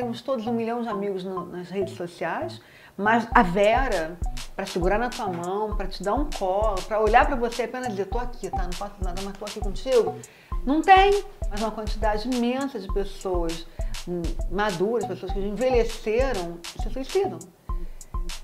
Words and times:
temos 0.00 0.22
todos 0.22 0.46
um 0.46 0.52
milhão 0.54 0.80
de 0.80 0.88
amigos 0.88 1.22
no, 1.22 1.44
nas 1.44 1.68
redes 1.68 1.94
sociais, 1.94 2.58
mas 2.96 3.28
a 3.32 3.42
Vera, 3.42 4.18
para 4.56 4.64
segurar 4.64 4.98
na 4.98 5.10
tua 5.10 5.28
mão, 5.28 5.76
para 5.76 5.86
te 5.88 6.02
dar 6.02 6.14
um 6.14 6.24
colo, 6.30 6.80
para 6.88 6.98
olhar 7.00 7.26
para 7.26 7.36
você 7.36 7.62
e 7.62 7.64
apenas 7.66 7.88
dizer, 7.88 8.06
tô 8.06 8.18
aqui, 8.18 8.48
tá? 8.48 8.62
Não 8.62 8.72
faço 8.72 8.94
nada, 9.02 9.20
mas 9.22 9.36
tô 9.36 9.44
aqui 9.44 9.60
contigo. 9.60 10.16
Não 10.64 10.80
tem, 10.80 11.22
mas 11.50 11.60
uma 11.60 11.70
quantidade 11.70 12.26
imensa 12.34 12.78
de 12.78 12.90
pessoas 12.94 13.66
maduras, 14.50 15.06
pessoas 15.06 15.32
que 15.32 15.38
envelheceram, 15.38 16.58
se 16.62 16.88
suicidam. 16.88 17.38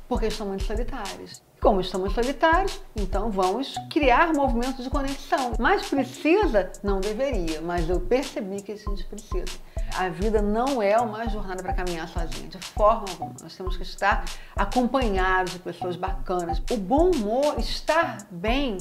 Porque 0.07 0.27
estão 0.27 0.47
muito 0.47 0.65
solitárias. 0.65 1.43
Como 1.67 1.81
estamos 1.81 2.13
solitários, 2.13 2.81
então 2.95 3.29
vamos 3.29 3.75
criar 3.91 4.33
movimentos 4.33 4.85
de 4.85 4.89
conexão. 4.89 5.53
Mas 5.59 5.89
precisa? 5.89 6.71
Não 6.81 7.01
deveria, 7.01 7.61
mas 7.61 7.91
eu 7.91 7.99
percebi 7.99 8.63
que 8.63 8.71
a 8.71 8.77
gente 8.77 9.03
precisa. 9.03 9.59
A 9.99 10.09
vida 10.09 10.41
não 10.41 10.81
é 10.81 10.97
uma 11.01 11.29
jornada 11.29 11.65
para 11.65 11.73
caminhar 11.73 12.07
sozinha, 12.07 12.49
de 12.49 12.59
forma 12.59 13.07
alguma. 13.11 13.35
Nós 13.43 13.57
temos 13.57 13.77
que 13.77 13.83
estar 13.83 14.25
acompanhados 14.55 15.55
de 15.55 15.59
pessoas 15.59 15.97
bacanas. 15.97 16.63
O 16.71 16.77
bom 16.77 17.11
humor, 17.11 17.59
estar 17.59 18.19
bem 18.31 18.79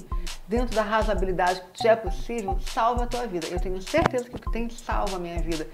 dentro 0.48 0.76
da 0.76 0.84
razoabilidade 0.84 1.64
que 1.74 1.88
é 1.88 1.96
possível, 1.96 2.56
salva 2.60 3.06
a 3.06 3.08
tua 3.08 3.26
vida. 3.26 3.48
Eu 3.48 3.60
tenho 3.60 3.82
certeza 3.82 4.26
que 4.26 4.36
o 4.36 4.40
que 4.40 4.52
tem 4.52 4.70
salva 4.70 5.16
a 5.16 5.20
minha 5.20 5.42
vida, 5.42 5.68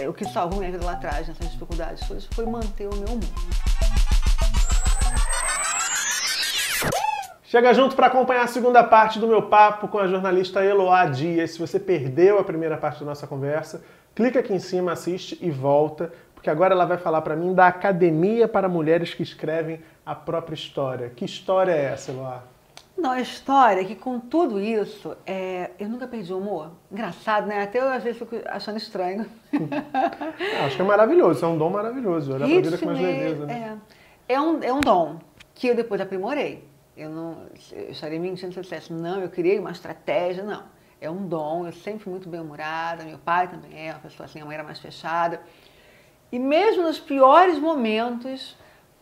o 0.00 0.12
que 0.12 0.24
salvou 0.24 0.58
minha 0.58 0.72
vida 0.72 0.84
lá 0.84 0.94
atrás, 0.94 1.28
nessas 1.28 1.48
dificuldades 1.52 2.08
todas, 2.08 2.26
foi 2.32 2.44
manter 2.44 2.88
o 2.88 2.96
meu 2.96 3.06
humor. 3.06 3.79
Chega 7.50 7.74
junto 7.74 7.96
para 7.96 8.06
acompanhar 8.06 8.44
a 8.44 8.46
segunda 8.46 8.84
parte 8.84 9.18
do 9.18 9.26
meu 9.26 9.42
papo 9.42 9.88
com 9.88 9.98
a 9.98 10.06
jornalista 10.06 10.64
Eloá 10.64 11.06
Dias. 11.06 11.50
Se 11.50 11.58
você 11.58 11.80
perdeu 11.80 12.38
a 12.38 12.44
primeira 12.44 12.76
parte 12.76 13.00
da 13.00 13.06
nossa 13.06 13.26
conversa, 13.26 13.82
clica 14.14 14.38
aqui 14.38 14.54
em 14.54 14.60
cima, 14.60 14.92
assiste 14.92 15.36
e 15.40 15.50
volta, 15.50 16.12
porque 16.32 16.48
agora 16.48 16.74
ela 16.74 16.84
vai 16.84 16.96
falar 16.96 17.22
para 17.22 17.34
mim 17.34 17.52
da 17.52 17.66
Academia 17.66 18.46
para 18.46 18.68
Mulheres 18.68 19.14
que 19.14 19.24
Escrevem 19.24 19.80
a 20.06 20.14
Própria 20.14 20.54
História. 20.54 21.10
Que 21.10 21.24
história 21.24 21.72
é 21.72 21.86
essa, 21.86 22.12
Eloá? 22.12 22.44
Não, 22.96 23.10
a 23.10 23.20
história 23.20 23.80
é 23.80 23.84
que 23.84 23.96
com 23.96 24.20
tudo 24.20 24.60
isso, 24.60 25.16
é, 25.26 25.72
eu 25.76 25.88
nunca 25.88 26.06
perdi 26.06 26.32
o 26.32 26.38
humor. 26.38 26.70
Engraçado, 26.88 27.48
né? 27.48 27.64
Até 27.64 27.80
eu 27.80 27.88
às 27.88 28.04
vezes 28.04 28.16
fico 28.16 28.36
achando 28.46 28.76
estranho. 28.76 29.26
Ah, 29.92 30.66
acho 30.66 30.76
que 30.76 30.82
é 30.82 30.84
maravilhoso, 30.84 31.44
é 31.44 31.48
um 31.48 31.58
dom 31.58 31.70
maravilhoso. 31.70 32.32
Olhar 32.32 32.46
para 32.46 32.58
a 32.58 32.60
vida 32.60 32.78
com 32.78 32.86
mais 32.86 33.00
leveza, 33.00 33.44
né? 33.44 33.78
É, 34.28 34.34
é, 34.34 34.40
um, 34.40 34.62
é 34.62 34.72
um 34.72 34.78
dom 34.78 35.18
que 35.52 35.66
eu 35.66 35.74
depois 35.74 36.00
aprimorei. 36.00 36.69
Eu 36.96 37.10
não 37.10 37.46
eu 37.72 37.90
estaria 37.90 38.18
mentindo 38.18 38.52
se 38.52 38.58
eu 38.58 38.62
dissesse, 38.62 38.92
não, 38.92 39.20
eu 39.20 39.30
criei 39.30 39.58
uma 39.58 39.70
estratégia, 39.70 40.42
não. 40.42 40.64
É 41.00 41.10
um 41.10 41.26
dom, 41.26 41.66
eu 41.66 41.72
sempre 41.72 42.00
fui 42.00 42.10
muito 42.10 42.28
bem-humorada, 42.28 43.04
meu 43.04 43.18
pai 43.18 43.48
também 43.48 43.88
é 43.88 43.92
uma 43.92 44.00
pessoa 44.00 44.26
assim, 44.26 44.40
a 44.40 44.44
mãe 44.44 44.54
era 44.54 44.64
mais 44.64 44.78
fechada. 44.78 45.40
E 46.30 46.38
mesmo 46.38 46.82
nos 46.82 46.98
piores 46.98 47.58
momentos, 47.58 48.56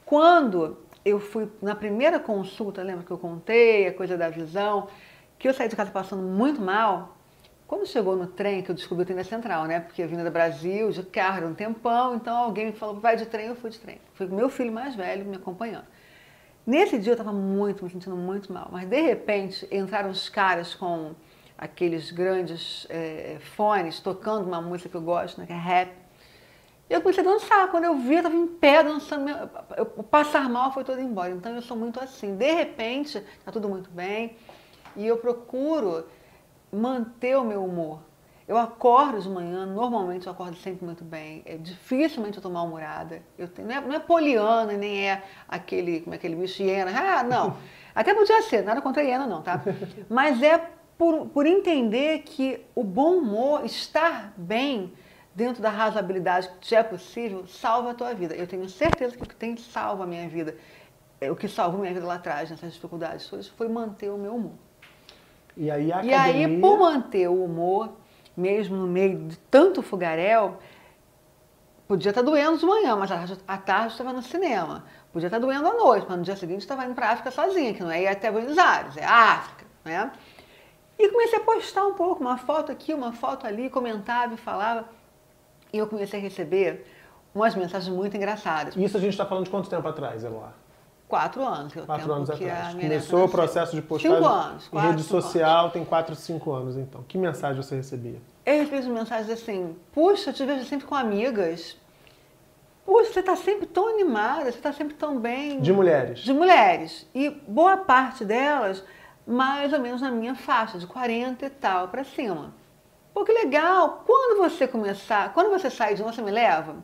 quando 0.05 0.79
eu 1.05 1.19
fui 1.19 1.51
na 1.61 1.75
primeira 1.75 2.19
consulta, 2.19 2.83
lembra 2.83 3.05
que 3.05 3.11
eu 3.11 3.19
contei 3.19 3.89
a 3.89 3.93
coisa 3.93 4.17
da 4.17 4.29
visão, 4.29 4.89
que 5.39 5.49
eu 5.49 5.55
saí 5.55 5.69
de 5.69 5.77
casa 5.77 5.91
passando 5.91 6.23
muito 6.23 6.61
mal, 6.61 7.17
quando 7.67 7.87
chegou 7.87 8.17
no 8.17 8.27
trem, 8.27 8.63
que 8.63 8.71
eu 8.71 8.75
descobri 8.75 9.03
o 9.03 9.07
trem 9.07 9.17
da 9.17 9.25
Central, 9.25 9.67
né? 9.67 9.81
Porque 9.81 10.03
eu 10.03 10.09
vinha 10.09 10.25
do 10.25 10.31
Brasil, 10.31 10.91
de 10.91 11.03
carro, 11.03 11.37
era 11.37 11.47
um 11.47 11.55
tempão, 11.55 12.15
então 12.15 12.35
alguém 12.35 12.67
me 12.67 12.73
falou, 12.73 12.99
vai 12.99 13.15
de 13.15 13.27
trem, 13.27 13.49
eu 13.49 13.57
fui 13.57 13.69
de 13.69 13.79
trem. 13.79 14.01
Foi 14.15 14.27
meu 14.27 14.49
filho 14.49 14.73
mais 14.73 14.95
velho 14.95 15.27
me 15.27 15.37
acompanhando. 15.37 15.85
Nesse 16.69 16.99
dia 16.99 17.13
eu 17.13 17.15
estava 17.15 17.33
muito, 17.33 17.83
me 17.83 17.89
sentindo 17.89 18.15
muito 18.15 18.53
mal, 18.53 18.69
mas 18.71 18.87
de 18.87 19.01
repente 19.01 19.67
entraram 19.73 20.11
os 20.11 20.29
caras 20.29 20.75
com 20.75 21.15
aqueles 21.57 22.11
grandes 22.11 22.87
é, 22.91 23.39
fones 23.41 24.01
tocando 24.01 24.47
uma 24.47 24.61
música 24.61 24.91
que 24.91 24.95
eu 24.95 25.01
gosto, 25.01 25.41
né, 25.41 25.47
que 25.47 25.53
é 25.55 25.57
rap. 25.57 25.91
E 26.91 26.93
eu 26.93 27.01
comecei 27.01 27.25
a 27.25 27.27
dançar. 27.27 27.71
Quando 27.71 27.85
eu 27.85 27.97
vi, 27.97 28.13
eu 28.13 28.19
estava 28.19 28.37
em 28.37 28.47
pé 28.47 28.83
dançando. 28.83 29.31
o 29.97 30.03
passar 30.03 30.47
mal 30.51 30.71
foi 30.71 30.85
todo 30.85 31.01
embora. 31.01 31.31
Então 31.31 31.55
eu 31.55 31.63
sou 31.63 31.75
muito 31.75 31.99
assim. 32.01 32.37
De 32.37 32.53
repente, 32.53 33.17
está 33.39 33.51
tudo 33.51 33.67
muito 33.67 33.89
bem. 33.89 34.37
E 34.95 35.07
eu 35.07 35.17
procuro 35.17 36.05
manter 36.71 37.35
o 37.39 37.45
meu 37.45 37.65
humor. 37.65 38.03
Eu 38.49 38.57
acordo 38.57 39.21
de 39.21 39.29
manhã, 39.29 39.67
normalmente 39.67 40.27
eu 40.27 40.33
acordo 40.33 40.57
sempre 40.57 40.83
muito 40.83 41.05
bem. 41.05 41.43
É, 41.45 41.59
dificilmente 41.59 42.39
eu 42.39 42.43
tô 42.43 42.49
mal-humorada. 42.49 43.21
Não, 43.59 43.75
é, 43.75 43.81
não 43.83 43.95
é 43.95 43.99
poliana, 43.99 44.73
nem 44.73 45.07
é 45.07 45.23
aquele, 45.47 46.01
como 46.01 46.15
é 46.15 46.17
aquele 46.17 46.35
bicho 46.35 46.63
hiena. 46.63 46.91
Ah, 46.99 47.23
não. 47.23 47.59
Até 47.95 48.15
podia 48.15 48.41
ser, 48.41 48.65
nada 48.65 48.81
contra 48.81 49.03
a 49.03 49.05
hiena 49.05 49.27
não, 49.27 49.43
tá? 49.43 49.63
Mas 50.09 50.43
é 50.43 50.57
por, 50.97 51.27
por 51.27 51.45
entender 51.45 52.21
que 52.23 52.65
o 52.75 52.83
bom 52.83 53.19
humor, 53.19 53.67
estar 53.67 54.33
bem 54.35 54.95
dentro 55.35 55.63
da 55.63 55.69
razoabilidade 55.69 56.51
que 56.59 56.75
é 56.75 56.83
possível, 56.83 57.47
salva 57.47 57.91
a 57.91 57.95
tua 57.95 58.15
vida. 58.15 58.35
Eu 58.35 58.47
tenho 58.47 58.67
certeza 58.69 59.15
que 59.15 59.23
o 59.23 59.27
que 59.27 59.37
tem 59.37 59.59
salva 59.59 60.05
a 60.05 60.07
minha 60.07 60.27
vida, 60.27 60.57
é, 61.21 61.31
o 61.31 61.37
que 61.37 61.49
salvou 61.49 61.81
minha 61.81 61.93
vida 61.93 62.07
lá 62.07 62.15
atrás, 62.15 62.51
nessas 62.51 62.73
dificuldades 62.73 63.29
todas, 63.29 63.47
foi 63.47 63.69
manter 63.69 64.11
o 64.11 64.17
meu 64.17 64.35
humor. 64.35 64.55
E 65.55 65.71
aí, 65.71 65.93
academia... 65.93 66.17
e 66.17 66.45
aí 66.45 66.61
por 66.61 66.79
manter 66.79 67.29
o 67.29 67.45
humor, 67.45 67.93
mesmo 68.39 68.77
no 68.77 68.87
meio 68.87 69.19
de 69.27 69.37
tanto 69.51 69.83
fogaréu, 69.83 70.57
podia 71.87 72.11
estar 72.11 72.23
doendo 72.23 72.59
de 72.59 72.67
manhã, 72.67 72.95
mas 72.97 73.11
à 73.47 73.59
tarde 73.59 73.93
estava 73.93 74.13
no 74.13 74.23
cinema. 74.23 74.85
Podia 75.13 75.27
estar 75.27 75.39
doendo 75.39 75.67
à 75.67 75.75
noite, 75.75 76.07
mas 76.09 76.19
no 76.19 76.25
dia 76.25 76.37
seguinte 76.37 76.61
estava 76.61 76.85
indo 76.85 76.95
para 76.95 77.09
a 77.09 77.13
África 77.13 77.31
sozinha, 77.31 77.75
que 77.75 77.83
não 77.83 77.91
é 77.91 78.03
ir 78.03 78.09
até 78.09 78.31
Buenos 78.31 78.57
Aires, 78.57 78.97
é 78.97 79.05
África, 79.05 79.67
né? 79.85 80.13
E 80.99 81.09
comecei 81.09 81.39
a 81.39 81.43
postar 81.43 81.87
um 81.87 81.95
pouco, 81.95 82.21
uma 82.21 82.37
foto 82.37 82.71
aqui, 82.71 82.93
uma 82.93 83.13
foto 83.13 83.47
ali, 83.47 83.71
comentava 83.71 84.35
e 84.35 84.37
falava. 84.37 84.89
E 85.73 85.79
eu 85.79 85.87
comecei 85.87 86.19
a 86.19 86.23
receber 86.23 86.87
umas 87.35 87.55
mensagens 87.55 87.95
muito 87.95 88.17
engraçadas. 88.17 88.77
Isso 88.77 88.97
a 88.97 89.01
gente 89.01 89.13
está 89.13 89.25
falando 89.25 89.45
de 89.45 89.51
quanto 89.51 89.69
tempo 89.69 89.87
atrás, 89.87 90.25
Eloá? 90.25 90.53
Quatro 91.09 91.43
anos. 91.43 91.73
Que 91.73 91.81
quatro 91.81 92.13
anos 92.13 92.29
atrás. 92.29 92.75
Começou 92.75 93.25
o 93.25 93.29
processo 93.29 93.75
de 93.75 93.81
postagem 93.81 94.19
cinco 94.19 94.29
anos, 94.29 94.69
quatro, 94.69 94.89
em 94.89 94.93
rede 94.93 95.03
social, 95.03 95.61
anos. 95.61 95.73
tem 95.73 95.85
quatro, 95.85 96.15
cinco 96.15 96.53
anos 96.53 96.77
então. 96.77 97.03
Que 97.09 97.17
mensagem 97.17 97.63
você 97.63 97.77
recebia? 97.77 98.21
Eu 98.45 98.65
recebi 98.65 98.89
mensagens 98.89 99.31
assim, 99.31 99.75
puxa, 99.93 100.31
eu 100.31 100.35
te 100.35 100.45
vejo 100.45 100.65
sempre 100.67 100.87
com 100.87 100.95
amigas. 100.95 101.79
Puxa, 102.85 103.13
você 103.13 103.21
está 103.21 103.37
sempre 103.37 103.67
tão 103.67 103.89
animada, 103.89 104.45
você 104.45 104.59
está 104.59 104.73
sempre 104.73 104.95
tão 104.95 105.19
bem. 105.19 105.61
De 105.61 105.73
mulheres? 105.73 106.21
De 106.21 106.33
mulheres. 106.33 107.07
E 107.15 107.31
boa 107.31 107.79
parte 107.79 108.23
delas, 108.23 108.85
mais 109.27 109.73
ou 109.73 109.81
menos 109.81 110.03
na 110.03 110.11
minha 110.11 110.35
faixa, 110.35 110.79
de 110.79 110.87
40 110.87 111.47
e 111.47 111.51
tal 111.51 111.89
para 111.89 112.05
cima. 112.05 112.53
Pô, 113.15 113.25
que 113.25 113.33
legal! 113.33 114.05
Quando 114.07 114.39
você 114.39 114.69
começar, 114.69 115.33
quando 115.33 115.51
você 115.51 115.71
sair 115.71 115.95
de 115.95 116.03
uma, 116.03 116.13
você 116.13 116.21
me 116.21 116.31
leva? 116.31 116.77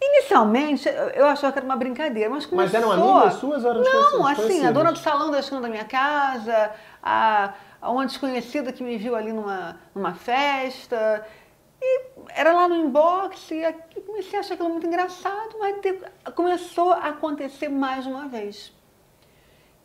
Inicialmente, 0.00 0.88
eu 1.14 1.26
achava 1.26 1.52
que 1.52 1.58
era 1.58 1.66
uma 1.66 1.76
brincadeira, 1.76 2.28
mas 2.28 2.44
começou... 2.44 2.80
Mas 2.80 2.92
eram 2.92 2.92
amigas 2.92 3.34
suas 3.34 3.64
ou 3.64 3.70
eram 3.70 3.82
Não, 3.82 4.26
assim, 4.26 4.66
a 4.66 4.70
dona 4.70 4.92
do 4.92 4.98
salão 4.98 5.30
da 5.30 5.38
esquina 5.38 5.60
da 5.60 5.68
minha 5.68 5.84
casa, 5.84 6.72
a, 7.02 7.54
a 7.80 7.90
uma 7.90 8.04
desconhecida 8.04 8.72
que 8.72 8.82
me 8.82 8.98
viu 8.98 9.16
ali 9.16 9.32
numa, 9.32 9.78
numa 9.94 10.14
festa, 10.14 11.24
e 11.80 12.00
era 12.28 12.52
lá 12.52 12.68
no 12.68 12.76
inbox, 12.76 13.50
e 13.50 14.00
comecei 14.06 14.38
a 14.38 14.40
achar 14.40 14.54
aquilo 14.54 14.68
muito 14.68 14.86
engraçado, 14.86 15.56
mas 15.58 15.76
começou 16.34 16.92
a 16.92 17.08
acontecer 17.08 17.68
mais 17.68 18.06
uma 18.06 18.26
vez. 18.28 18.72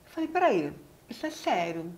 Eu 0.05 0.11
falei, 0.11 0.29
peraí, 0.29 0.73
isso 1.07 1.25
é 1.25 1.29
sério. 1.29 1.93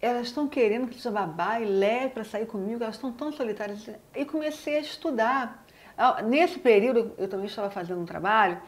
Elas 0.00 0.28
estão 0.28 0.46
querendo 0.48 0.86
que 0.86 0.94
seja 0.94 1.10
babá 1.10 1.60
e 1.60 1.64
leve 1.64 2.10
para 2.10 2.24
sair 2.24 2.46
comigo, 2.46 2.82
elas 2.82 2.94
estão 2.94 3.12
tão 3.12 3.32
solitárias. 3.32 3.90
E 4.14 4.24
comecei 4.24 4.76
a 4.76 4.80
estudar 4.80 5.64
nesse 6.24 6.58
período, 6.58 7.12
eu 7.18 7.28
também 7.28 7.46
estava 7.46 7.70
fazendo 7.70 8.00
um 8.00 8.06
trabalho 8.06 8.58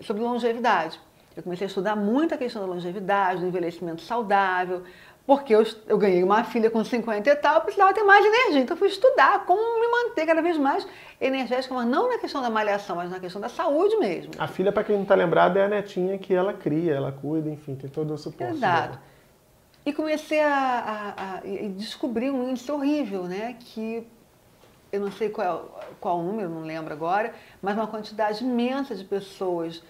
sobre 0.00 0.22
longevidade. 0.22 1.00
Eu 1.36 1.42
comecei 1.42 1.66
a 1.66 1.68
estudar 1.68 1.94
muito 1.94 2.34
a 2.34 2.36
questão 2.36 2.62
da 2.62 2.68
longevidade, 2.68 3.40
do 3.40 3.46
envelhecimento 3.46 4.02
saudável, 4.02 4.82
porque 5.26 5.54
eu, 5.54 5.64
eu 5.86 5.96
ganhei 5.96 6.24
uma 6.24 6.42
filha 6.42 6.68
com 6.70 6.82
50 6.82 7.30
e 7.30 7.36
tal, 7.36 7.56
eu 7.56 7.60
precisava 7.60 7.94
ter 7.94 8.02
mais 8.02 8.24
energia. 8.24 8.60
Então, 8.60 8.74
eu 8.74 8.78
fui 8.78 8.88
estudar 8.88 9.44
como 9.46 9.80
me 9.80 9.86
manter 9.86 10.26
cada 10.26 10.42
vez 10.42 10.58
mais 10.58 10.86
energética, 11.20 11.72
mas 11.72 11.86
não 11.86 12.08
na 12.08 12.18
questão 12.18 12.42
da 12.42 12.50
malhação, 12.50 12.96
mas 12.96 13.10
na 13.10 13.20
questão 13.20 13.40
da 13.40 13.48
saúde 13.48 13.96
mesmo. 13.98 14.32
A 14.38 14.48
filha, 14.48 14.72
para 14.72 14.82
quem 14.82 14.96
não 14.96 15.04
está 15.04 15.14
lembrado, 15.14 15.56
é 15.56 15.64
a 15.64 15.68
netinha 15.68 16.18
que 16.18 16.34
ela 16.34 16.52
cria, 16.52 16.94
ela 16.94 17.12
cuida, 17.12 17.48
enfim, 17.48 17.76
tem 17.76 17.88
todo 17.88 18.12
o 18.12 18.18
suporte. 18.18 18.54
Exato. 18.54 18.88
Dela. 18.88 19.02
E 19.86 19.92
comecei 19.92 20.40
a, 20.40 21.14
a, 21.16 21.34
a, 21.36 21.40
descobrir 21.76 22.30
um 22.30 22.50
índice 22.50 22.70
horrível, 22.70 23.24
né? 23.24 23.56
Que 23.60 24.06
eu 24.92 25.00
não 25.00 25.12
sei 25.12 25.28
qual, 25.28 25.80
qual 26.00 26.22
número, 26.22 26.48
não 26.48 26.62
lembro 26.62 26.92
agora, 26.92 27.34
mas 27.62 27.76
uma 27.76 27.86
quantidade 27.86 28.44
imensa 28.44 28.94
de 28.94 29.04
pessoas 29.04 29.82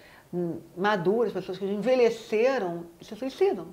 maduras, 0.77 1.33
pessoas 1.33 1.59
que 1.59 1.65
envelheceram 1.65 2.87
se 3.01 3.17
suicidam. 3.17 3.67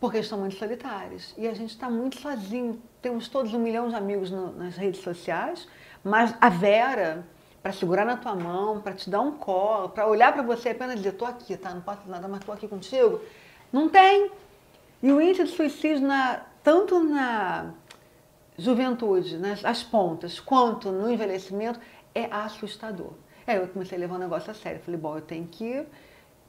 Porque 0.00 0.18
estão 0.18 0.38
muito 0.38 0.56
solitárias. 0.56 1.34
E 1.36 1.46
a 1.46 1.54
gente 1.54 1.70
está 1.70 1.88
muito 1.88 2.18
sozinho. 2.20 2.80
Temos 3.00 3.28
todos 3.28 3.52
um 3.54 3.58
milhão 3.58 3.88
de 3.88 3.94
amigos 3.94 4.30
no, 4.30 4.52
nas 4.52 4.76
redes 4.76 5.00
sociais, 5.00 5.68
mas 6.02 6.34
a 6.40 6.48
Vera, 6.48 7.24
para 7.62 7.72
segurar 7.72 8.04
na 8.04 8.16
tua 8.16 8.34
mão, 8.34 8.80
para 8.80 8.94
te 8.94 9.08
dar 9.08 9.20
um 9.20 9.32
colo, 9.32 9.90
para 9.90 10.06
olhar 10.06 10.32
para 10.32 10.42
você 10.42 10.70
e 10.70 10.72
apenas 10.72 10.96
dizer, 10.96 11.10
estou 11.10 11.28
aqui, 11.28 11.56
tá? 11.56 11.72
Não 11.72 11.82
posso 11.82 12.08
nada, 12.08 12.26
mas 12.26 12.40
estou 12.40 12.54
aqui 12.54 12.66
contigo. 12.66 13.20
Não 13.72 13.88
tem. 13.88 14.30
E 15.02 15.12
o 15.12 15.20
índice 15.20 15.44
de 15.44 15.50
suicídio, 15.50 16.06
na, 16.06 16.42
tanto 16.64 16.98
na 16.98 17.72
juventude, 18.56 19.38
nas 19.38 19.64
as 19.64 19.82
pontas, 19.82 20.38
quanto 20.38 20.90
no 20.90 21.10
envelhecimento, 21.10 21.80
é 22.14 22.28
assustador. 22.30 23.12
Aí 23.46 23.56
eu 23.56 23.66
comecei 23.68 23.96
a 23.96 24.00
levar 24.00 24.16
o 24.16 24.18
negócio 24.18 24.50
a 24.50 24.54
sério. 24.54 24.80
Falei, 24.80 25.00
bom, 25.00 25.16
eu 25.16 25.22
tenho 25.22 25.46
que 25.46 25.84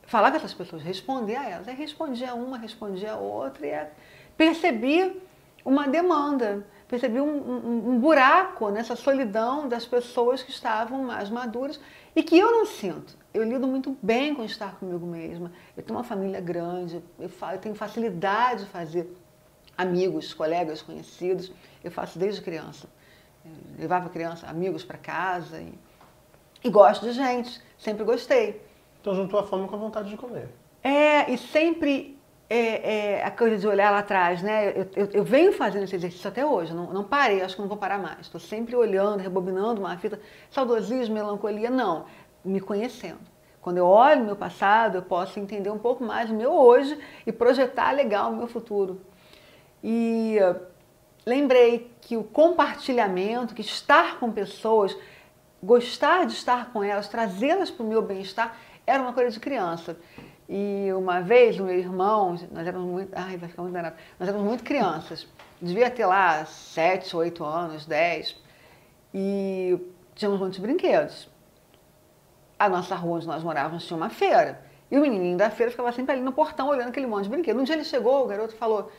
falar 0.04 0.32
com 0.32 0.38
essas 0.38 0.54
pessoas, 0.54 0.84
responder 0.84 1.36
a 1.36 1.50
elas. 1.50 1.68
Aí 1.68 1.76
respondia 1.76 2.34
uma, 2.36 2.58
respondia 2.58 3.14
a 3.14 3.18
outra, 3.18 3.66
e 3.66 3.88
percebi 4.38 5.22
uma 5.66 5.88
demanda, 5.88 6.66
percebi 6.88 7.22
um, 7.22 7.26
um, 7.26 7.90
um, 7.90 8.00
buraco 8.00 8.70
nessa 8.70 8.96
solidão 8.96 9.68
das 9.68 9.86
pessoas 9.86 10.44
que 10.44 10.52
estavam 10.52 11.04
mais 11.04 11.30
maduras 11.30 11.80
e 12.16 12.22
que 12.22 12.38
eu 12.38 12.52
não 12.52 12.66
sinto. 12.66 13.18
Eu 13.34 13.44
lido 13.44 13.66
muito 13.66 13.98
bem 14.02 14.36
com 14.36 14.44
estar 14.44 14.76
comigo 14.76 15.06
mesma. 15.06 15.52
Eu 15.76 15.82
tenho 15.82 15.98
uma 15.98 16.04
família 16.04 16.40
grande, 16.42 17.02
eu, 17.18 17.32
eu 17.52 17.58
tenho 17.58 17.74
facilidade 17.74 18.66
de 18.66 18.70
fazer 18.70 19.10
amigos, 19.78 20.34
colegas, 20.34 20.82
conhecidos. 20.82 21.52
Eu 21.84 21.92
faço 21.92 22.18
desde 22.18 22.42
criança. 22.42 22.88
Eu 23.46 23.52
levava 23.78 24.10
criança, 24.10 24.48
amigos 24.48 24.84
para 24.84 24.98
casa 24.98 25.60
e, 25.60 25.74
e 26.64 26.70
gosto 26.70 27.06
de 27.06 27.12
gente, 27.12 27.62
sempre 27.78 28.04
gostei. 28.04 28.62
Então 29.02 29.14
juntou 29.14 29.40
a 29.40 29.44
fome 29.44 29.68
com 29.68 29.76
a 29.76 29.80
vontade 29.80 30.10
de 30.10 30.18
comer. 30.18 30.50
É, 30.82 31.32
e 31.32 31.38
sempre 31.38 32.18
é, 32.50 33.18
é, 33.18 33.26
a 33.26 33.32
coisa 33.32 33.58
de 33.58 33.68
olhar 33.68 33.92
lá 33.92 34.00
atrás, 34.00 34.42
né? 34.42 34.70
Eu, 34.70 34.88
eu, 34.96 35.10
eu, 35.14 35.24
venho 35.24 35.52
fazendo 35.54 35.84
esse 35.84 35.96
exercício 35.96 36.28
até 36.28 36.46
hoje, 36.46 36.74
não, 36.74 36.94
não 36.94 37.04
parei, 37.04 37.42
acho 37.42 37.56
que 37.56 37.62
não 37.62 37.68
vou 37.68 37.78
parar 37.78 37.98
mais. 37.98 38.22
Estou 38.22 38.40
sempre 38.40 38.76
olhando, 38.76 39.20
rebobinando 39.20 39.82
uma 39.82 39.98
fita, 39.98 40.20
saudosismo, 40.52 41.16
melancolia, 41.16 41.70
não, 41.70 42.06
me 42.44 42.60
conhecendo. 42.60 43.34
Quando 43.62 43.78
eu 43.78 43.86
olho 43.86 44.26
meu 44.26 44.36
passado, 44.36 44.98
eu 44.98 45.02
posso 45.02 45.40
entender 45.40 45.70
um 45.70 45.78
pouco 45.78 46.04
mais 46.04 46.30
o 46.30 46.34
meu 46.34 46.52
hoje 46.52 47.00
e 47.26 47.32
projetar 47.32 47.92
legal 47.92 48.32
o 48.32 48.36
meu 48.36 48.48
futuro. 48.48 49.02
E 49.84 50.38
uh, 50.40 50.60
lembrei 51.26 51.92
que 52.02 52.16
o 52.16 52.24
compartilhamento, 52.24 53.54
que 53.54 53.62
estar 53.62 54.20
com 54.20 54.32
pessoas, 54.32 54.96
gostar 55.62 56.26
de 56.26 56.34
estar 56.34 56.72
com 56.72 56.84
elas, 56.84 57.08
trazê-las 57.08 57.70
para 57.70 57.86
o 57.86 57.88
meu 57.88 58.02
bem-estar, 58.02 58.58
era 58.88 59.02
uma 59.02 59.14
coisa 59.14 59.32
de 59.32 59.40
criança. 59.40 59.98
E 60.48 60.92
uma 60.94 61.22
vez, 61.22 61.60
o 61.60 61.64
meu 61.64 61.78
irmão, 61.78 62.38
nós 62.52 62.68
éramos 62.68 62.90
muito. 62.90 63.12
Ai, 63.16 63.38
vai 63.38 63.50
ficar 63.50 63.62
muito 63.62 63.74
danado. 63.74 63.96
Nós 64.20 64.28
éramos 64.28 64.46
muito 64.46 64.64
crianças. 64.64 65.28
Devia 65.62 65.90
ter 65.90 66.06
lá 66.06 66.46
sete, 66.46 67.16
oito 67.16 67.44
anos, 67.46 67.86
dez. 67.86 68.36
E 69.14 69.80
tínhamos 70.16 70.40
muitos 70.40 70.60
brinquedos. 70.60 71.30
A 72.60 72.68
nossa 72.68 72.96
rua 72.96 73.18
onde 73.18 73.28
nós 73.28 73.44
morávamos 73.44 73.86
tinha 73.86 73.98
uma 73.98 74.10
feira. 74.10 74.62
E 74.92 74.98
o 74.98 75.02
menininho 75.02 75.38
da 75.38 75.50
feira 75.50 75.72
ficava 75.72 75.92
sempre 75.92 76.14
ali 76.14 76.22
no 76.22 76.34
portão 76.34 76.68
olhando 76.68 76.90
aquele 76.90 77.08
monte 77.08 77.24
de 77.24 77.30
brinquedo. 77.30 77.60
Um 77.60 77.64
dia 77.64 77.76
ele 77.76 77.84
chegou, 77.84 78.24
o 78.24 78.28
garoto 78.28 78.56
falou: 78.56 78.92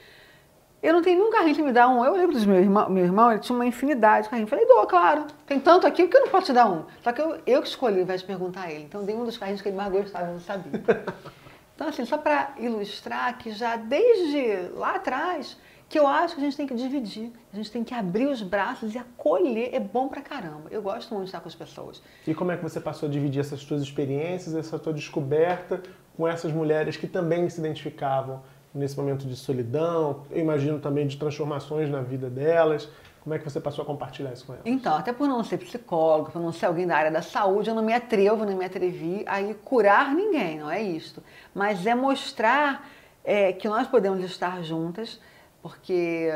eu 0.85 0.93
não 0.93 1.01
tenho 1.01 1.19
nenhum 1.19 1.31
carrinho 1.31 1.57
que 1.57 1.63
me 1.63 1.73
dá 1.73 1.89
um. 1.89 2.05
Eu 2.05 2.13
lembro 2.13 2.39
do 2.39 2.47
meu 2.47 2.61
irmão, 2.61 2.91
meu 2.91 3.05
irmão, 3.05 3.31
ele 3.31 3.41
tinha 3.41 3.57
uma 3.57 3.65
infinidade 3.65 4.25
de 4.25 4.29
carrinhos. 4.29 4.51
Falei, 4.51 4.67
dou, 4.67 4.87
claro. 4.87 5.25
Tem 5.47 5.59
tanto 5.59 5.87
aqui 5.87 6.07
que 6.07 6.15
eu 6.15 6.21
não 6.21 6.29
posso 6.29 6.47
te 6.47 6.53
dar 6.53 6.71
um. 6.71 6.85
Só 7.03 7.11
que 7.11 7.23
eu, 7.23 7.39
eu 7.47 7.63
que 7.63 7.69
escolhi, 7.69 7.97
ao 7.97 8.03
invés 8.03 8.21
de 8.21 8.27
perguntar 8.27 8.65
a 8.65 8.71
ele. 8.71 8.85
Então, 8.85 9.03
dei 9.03 9.17
um 9.17 9.25
dos 9.25 9.39
carrinhos 9.39 9.63
que 9.63 9.69
ele 9.69 9.77
mais 9.77 9.91
gostava, 9.91 10.27
eu 10.27 10.35
não 10.35 10.41
sabia. 10.41 10.73
Então, 11.75 11.89
assim, 11.89 12.05
só 12.05 12.17
para 12.17 12.55
ilustrar 12.59 13.37
que 13.37 13.51
já 13.51 13.75
desde 13.75 14.69
lá 14.77 14.95
atrás, 14.95 15.59
que 15.89 15.99
eu 15.99 16.07
acho 16.07 16.37
que 16.37 16.41
a 16.41 16.45
gente 16.45 16.57
tem 16.57 16.69
que 16.69 16.75
dividir, 16.75 17.33
a 17.53 17.57
gente 17.57 17.69
tem 17.69 17.83
que 17.83 17.93
abrir 17.93 18.27
os 18.27 18.43
braços 18.43 18.95
e 18.95 18.99
acolher, 18.99 19.75
é 19.75 19.81
bom 19.81 20.07
pra 20.07 20.21
caramba. 20.21 20.69
Eu 20.71 20.81
gosto 20.81 21.13
muito 21.13 21.25
de 21.25 21.31
estar 21.31 21.41
com 21.41 21.49
as 21.49 21.55
pessoas. 21.55 22.01
E 22.27 22.33
como 22.33 22.53
é 22.53 22.57
que 22.57 22.63
você 22.63 22.81
passou 22.81 23.09
a 23.09 23.11
dividir 23.11 23.41
essas 23.41 23.59
suas 23.59 23.83
experiências, 23.83 24.55
essa 24.55 24.79
tua 24.79 24.93
descoberta 24.93 25.83
com 26.17 26.29
essas 26.29 26.53
mulheres 26.53 26.97
que 26.97 27.09
também 27.09 27.49
se 27.49 27.59
identificavam 27.59 28.41
nesse 28.75 28.97
momento 28.97 29.26
de 29.26 29.37
solidão, 29.37 30.25
eu 30.31 30.41
imagino 30.41 30.79
também 30.81 31.06
de 31.06 31.17
transformações 31.17 31.88
na 31.88 32.03
vida 32.03 32.29
delas. 32.29 32.88
Como 33.23 33.35
é 33.35 33.38
que 33.38 33.44
você 33.44 33.59
passou 33.59 33.82
a 33.82 33.87
compartilhar 33.87 34.32
isso 34.32 34.44
com 34.44 34.53
elas? 34.53 34.67
Então, 34.67 34.94
até 34.94 35.12
por 35.12 35.26
não 35.26 35.43
ser 35.43 35.56
psicólogo, 35.56 36.31
por 36.31 36.43
não 36.43 36.53
ser 36.53 36.67
alguém 36.67 36.87
da 36.87 36.97
área 36.97 37.11
da 37.11 37.23
saúde, 37.23 37.71
eu 37.71 37.75
não 37.75 37.82
me 37.82 37.94
atrevo, 37.94 38.44
nem 38.44 38.55
me 38.55 38.65
atrevi 38.65 39.25
a 39.26 39.41
ir 39.41 39.55
curar 39.65 40.12
ninguém, 40.15 40.59
não 40.59 40.71
é 40.71 40.82
isto. 40.82 41.23
Mas 41.55 41.87
é 41.87 41.94
mostrar 41.94 42.87
é, 43.25 43.53
que 43.53 43.67
nós 43.67 43.87
podemos 43.87 44.23
estar 44.23 44.62
juntas, 44.62 45.19
porque 45.62 46.29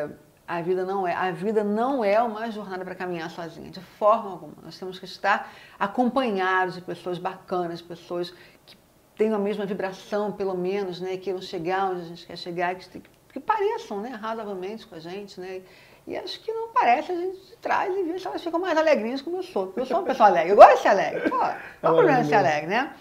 a 0.46 0.62
vida 0.62 0.82
não 0.82 1.06
é 1.06 1.14
a 1.14 1.30
vida 1.30 1.62
não 1.62 2.02
é 2.02 2.22
uma 2.22 2.50
jornada 2.50 2.82
para 2.82 2.94
caminhar 2.94 3.30
sozinha, 3.30 3.70
de 3.70 3.80
forma 3.80 4.30
alguma. 4.30 4.54
Nós 4.62 4.78
temos 4.78 4.98
que 4.98 5.04
estar 5.04 5.52
acompanhados 5.78 6.76
de 6.76 6.80
pessoas 6.80 7.18
bacanas, 7.18 7.82
pessoas 7.82 8.32
tenham 9.18 9.34
a 9.34 9.38
mesma 9.38 9.66
vibração, 9.66 10.30
pelo 10.30 10.56
menos, 10.56 11.00
né? 11.00 11.16
Queiram 11.16 11.42
chegar 11.42 11.90
onde 11.90 12.02
a 12.02 12.04
gente 12.04 12.24
quer 12.24 12.38
chegar, 12.38 12.74
que, 12.76 13.02
que 13.32 13.40
pareçam, 13.40 14.00
né? 14.00 14.10
Razoavelmente 14.10 14.86
com 14.86 14.94
a 14.94 15.00
gente, 15.00 15.40
né? 15.40 15.60
E 16.06 16.16
acho 16.16 16.40
que 16.40 16.50
não 16.50 16.68
parece, 16.68 17.12
a 17.12 17.16
gente 17.16 17.38
traz 17.60 17.94
e 17.94 18.02
vê 18.04 18.18
se 18.18 18.26
elas 18.26 18.42
ficam 18.42 18.58
mais 18.58 18.78
alegrinhas 18.78 19.20
como 19.20 19.38
eu 19.38 19.42
sou. 19.42 19.74
Eu 19.76 19.84
sou 19.84 19.98
uma 19.98 20.06
pessoa 20.06 20.28
alegre, 20.28 20.52
eu 20.52 20.56
gosto 20.56 20.76
de 20.76 20.82
ser 20.82 20.88
alegre. 20.88 21.28
Pô, 21.28 21.36
qual 21.36 21.50
é 21.50 21.90
o 21.90 21.94
problema 21.94 22.22
de 22.22 22.28
ser 22.28 22.36
alegre, 22.36 22.66
né? 22.68 22.94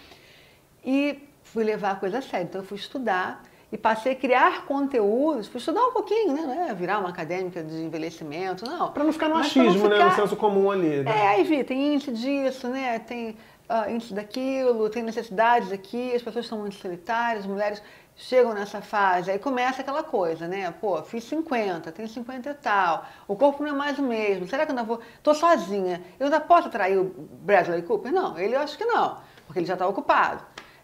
E 0.84 1.20
fui 1.44 1.64
levar 1.64 1.92
a 1.92 1.96
coisa 1.96 2.18
a 2.18 2.22
sério. 2.22 2.48
Então 2.48 2.62
eu 2.62 2.68
fui 2.68 2.78
estudar 2.78 3.44
e 3.72 3.78
passei 3.78 4.14
a 4.14 4.16
criar 4.16 4.66
conteúdos, 4.66 5.48
fui 5.48 5.60
estudar 5.60 5.86
um 5.86 5.94
pouquinho, 5.94 6.34
né? 6.34 6.42
Não 6.42 6.68
é 6.68 6.74
virar 6.74 7.00
uma 7.00 7.10
acadêmica 7.10 7.64
de 7.64 7.76
envelhecimento, 7.76 8.66
não. 8.66 8.92
Para 8.92 9.04
não 9.04 9.14
ficar 9.14 9.30
no 9.30 9.38
achismo, 9.38 9.84
ficar... 9.84 9.90
né? 9.90 10.06
No 10.06 10.16
senso 10.16 10.36
comum 10.36 10.72
ali. 10.72 11.04
Né? 11.04 11.12
É, 11.12 11.28
aí 11.28 11.44
vi, 11.44 11.64
tem 11.64 11.94
índice 11.94 12.12
disso, 12.12 12.68
né? 12.68 13.00
Tem 13.00 13.38
uh, 13.70 13.90
índice 13.90 14.14
daquilo, 14.14 14.90
tem 14.90 15.04
necessidades 15.04 15.72
aqui, 15.72 16.14
as 16.16 16.22
pessoas 16.22 16.46
estão 16.46 16.60
muito 16.60 16.76
solitárias, 16.76 17.44
as 17.44 17.50
mulheres 17.50 17.82
chegam 18.16 18.54
nessa 18.54 18.82
fase, 18.82 19.30
aí 19.30 19.38
começa 19.38 19.82
aquela 19.82 20.04
coisa, 20.04 20.48
né? 20.48 20.72
Pô, 20.82 21.02
fiz 21.04 21.24
50, 21.26 21.92
tenho 21.92 22.08
50 22.08 22.50
e 22.50 22.54
tal, 22.56 23.06
o 23.28 23.36
corpo 23.36 23.62
não 23.64 23.70
é 23.70 23.74
mais 23.74 24.00
o 24.00 24.04
mesmo, 24.04 24.48
será 24.48 24.66
que 24.66 24.72
eu 24.72 24.78
ainda 24.78 24.88
vou. 24.88 25.00
Tô 25.22 25.34
sozinha, 25.34 26.02
eu 26.20 26.26
ainda 26.26 26.40
posso 26.40 26.68
atrair 26.68 26.98
o 26.98 27.04
Bradley 27.42 27.84
Cooper? 27.84 28.12
Não, 28.12 28.38
ele 28.38 28.56
eu 28.56 28.60
acho 28.60 28.78
que 28.78 28.86
não, 28.86 29.20
porque 29.46 29.60
ele 29.60 29.68
já 29.68 29.74
está 29.74 29.88
ocupado. 29.88 30.44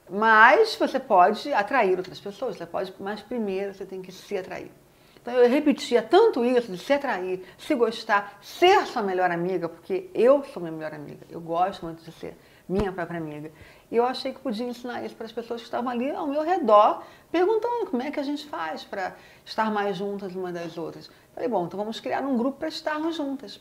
Mas 0.10 0.76
você 0.76 1.00
pode 1.00 1.52
atrair 1.54 1.98
outras 1.98 2.20
pessoas, 2.20 2.58
você 2.58 2.66
pode, 2.66 2.94
mas 3.00 3.22
primeiro 3.22 3.74
você 3.74 3.86
tem 3.86 4.02
que 4.02 4.12
se 4.12 4.38
atrair. 4.38 4.72
Então 5.20 5.34
eu 5.34 5.50
repetia 5.50 6.02
tanto 6.02 6.44
isso 6.44 6.70
de 6.70 6.78
se 6.78 6.92
atrair, 6.92 7.44
se 7.58 7.74
gostar, 7.74 8.38
ser 8.42 8.86
sua 8.86 9.02
melhor 9.02 9.32
amiga, 9.32 9.70
porque 9.70 10.10
eu 10.14 10.44
sou 10.44 10.62
minha 10.62 10.74
melhor 10.74 10.94
amiga, 10.94 11.26
eu 11.30 11.40
gosto 11.40 11.86
muito 11.86 12.04
de 12.04 12.12
ser 12.12 12.38
minha 12.68 12.92
própria 12.92 13.20
amiga. 13.20 13.52
E 13.92 13.96
eu 13.96 14.06
achei 14.06 14.34
que 14.34 14.40
podia 14.40 14.66
ensinar 14.66 15.04
isso 15.04 15.16
para 15.16 15.26
as 15.26 15.32
pessoas 15.32 15.62
que 15.62 15.68
estavam 15.68 15.90
ali 15.90 16.10
ao 16.10 16.26
meu 16.28 16.42
redor, 16.42 17.04
perguntando 17.32 17.88
como 17.88 18.02
é 18.02 18.12
que 18.12 18.20
a 18.20 18.24
gente 18.24 18.48
faz 18.48 18.84
para 18.84 19.16
estar 19.46 19.72
mais 19.72 19.98
juntas 19.98 20.36
uma 20.36 20.52
das 20.52 20.78
outras. 20.78 21.10
Falei, 21.34 21.50
bom, 21.50 21.66
então 21.66 21.80
vamos 21.80 22.00
criar 22.00 22.22
um 22.22 22.38
grupo 22.38 22.60
para 22.60 22.68
estarmos 22.68 23.16
juntas. 23.16 23.60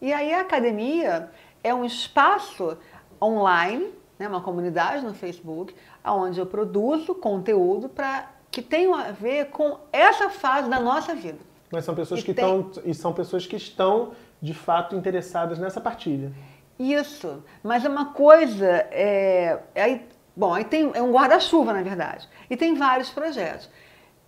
E 0.00 0.12
aí 0.12 0.32
a 0.32 0.40
academia 0.40 1.30
é 1.62 1.74
um 1.74 1.84
espaço 1.84 2.76
online, 3.20 3.92
né, 4.18 4.28
uma 4.28 4.40
comunidade 4.40 5.04
no 5.04 5.14
Facebook, 5.14 5.74
onde 6.04 6.38
eu 6.40 6.46
produzo 6.46 7.14
conteúdo 7.14 7.88
para 7.88 8.30
que 8.50 8.62
tenham 8.62 8.94
a 8.94 9.10
ver 9.10 9.46
com 9.50 9.78
essa 9.92 10.30
fase 10.30 10.70
da 10.70 10.80
nossa 10.80 11.14
vida. 11.14 11.38
Mas 11.70 11.84
são 11.84 11.94
pessoas 11.94 12.20
e 12.20 12.24
que 12.24 12.34
tem... 12.34 12.60
estão 12.60 12.82
e 12.84 12.94
são 12.94 13.12
pessoas 13.12 13.46
que 13.46 13.56
estão 13.56 14.12
de 14.40 14.54
fato 14.54 14.96
interessadas 14.96 15.58
nessa 15.58 15.80
partilha. 15.80 16.32
Isso, 16.78 17.42
mas 17.62 17.84
é 17.84 17.88
uma 17.88 18.12
coisa. 18.12 18.66
É, 18.90 19.58
aí, 19.74 20.06
bom, 20.36 20.54
aí 20.54 20.64
tem 20.64 20.90
é 20.94 21.02
um 21.02 21.10
guarda-chuva, 21.10 21.72
na 21.72 21.82
verdade. 21.82 22.28
E 22.48 22.56
tem 22.56 22.74
vários 22.74 23.10
projetos. 23.10 23.68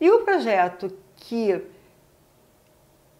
E 0.00 0.11
o 0.11 0.21
projeto 0.25 0.92
que 1.16 1.62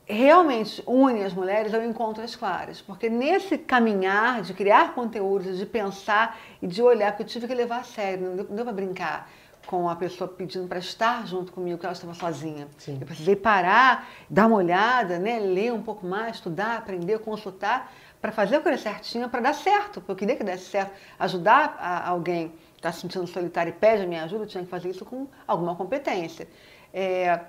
realmente 0.07 0.83
une 0.87 1.23
as 1.23 1.33
mulheres 1.33 1.73
é 1.73 1.79
o 1.79 1.85
Encontro 1.85 2.23
às 2.23 2.35
Claras. 2.35 2.81
Porque 2.81 3.09
nesse 3.09 3.57
caminhar 3.57 4.43
de 4.43 4.53
criar 4.53 4.95
conteúdos, 4.95 5.59
de 5.59 5.67
pensar 5.67 6.39
e 6.61 6.67
de 6.67 6.83
olhar, 6.83 7.13
porque 7.13 7.23
eu 7.23 7.27
tive 7.27 7.47
que 7.47 7.55
levar 7.55 7.81
a 7.81 7.85
sério, 7.85 8.29
não 8.29 8.37
deu, 8.37 8.47
não 8.49 8.57
deu 8.57 8.65
para 8.65 8.75
brincar 8.75 9.31
com 9.67 9.89
a 9.89 9.95
pessoa 9.95 10.27
pedindo 10.27 10.67
para 10.67 10.79
estar 10.79 11.27
junto 11.27 11.53
comigo, 11.53 11.79
que 11.79 11.87
ela 11.87 11.93
estava 11.93 12.15
sozinha. 12.15 12.67
Sim. 12.77 12.99
Eu 13.01 13.07
precisei 13.07 13.37
parar, 13.37 14.09
dar 14.29 14.47
uma 14.47 14.57
olhada, 14.57 15.19
né, 15.19 15.39
ler 15.39 15.73
um 15.73 15.83
pouco 15.83 16.07
mais, 16.07 16.37
estudar, 16.37 16.79
aprender, 16.79 17.21
consultar, 17.21 17.93
para 18.21 18.31
fazer 18.31 18.57
a 18.57 18.61
coisa 18.61 18.79
certinha, 18.79 19.29
para 19.29 19.41
dar 19.41 19.55
certo, 19.55 20.01
porque 20.01 20.13
eu 20.13 20.17
queria 20.17 20.37
que 20.37 20.45
desse 20.45 20.67
certo. 20.67 20.93
Ajudar 21.19 21.77
a 21.81 22.09
alguém 22.09 22.51
que 22.51 22.79
está 22.79 22.93
se 22.93 23.01
sentindo 23.01 23.27
solitário 23.27 23.71
e 23.71 23.73
pede 23.73 24.03
a 24.03 24.07
minha 24.07 24.25
ajuda, 24.25 24.45
eu 24.45 24.49
tinha 24.49 24.63
que 24.63 24.71
fazer 24.71 24.91
isso 24.91 25.05
com 25.05 25.27
alguma 25.47 25.75
competência. 25.75 26.47
É, 26.93 27.41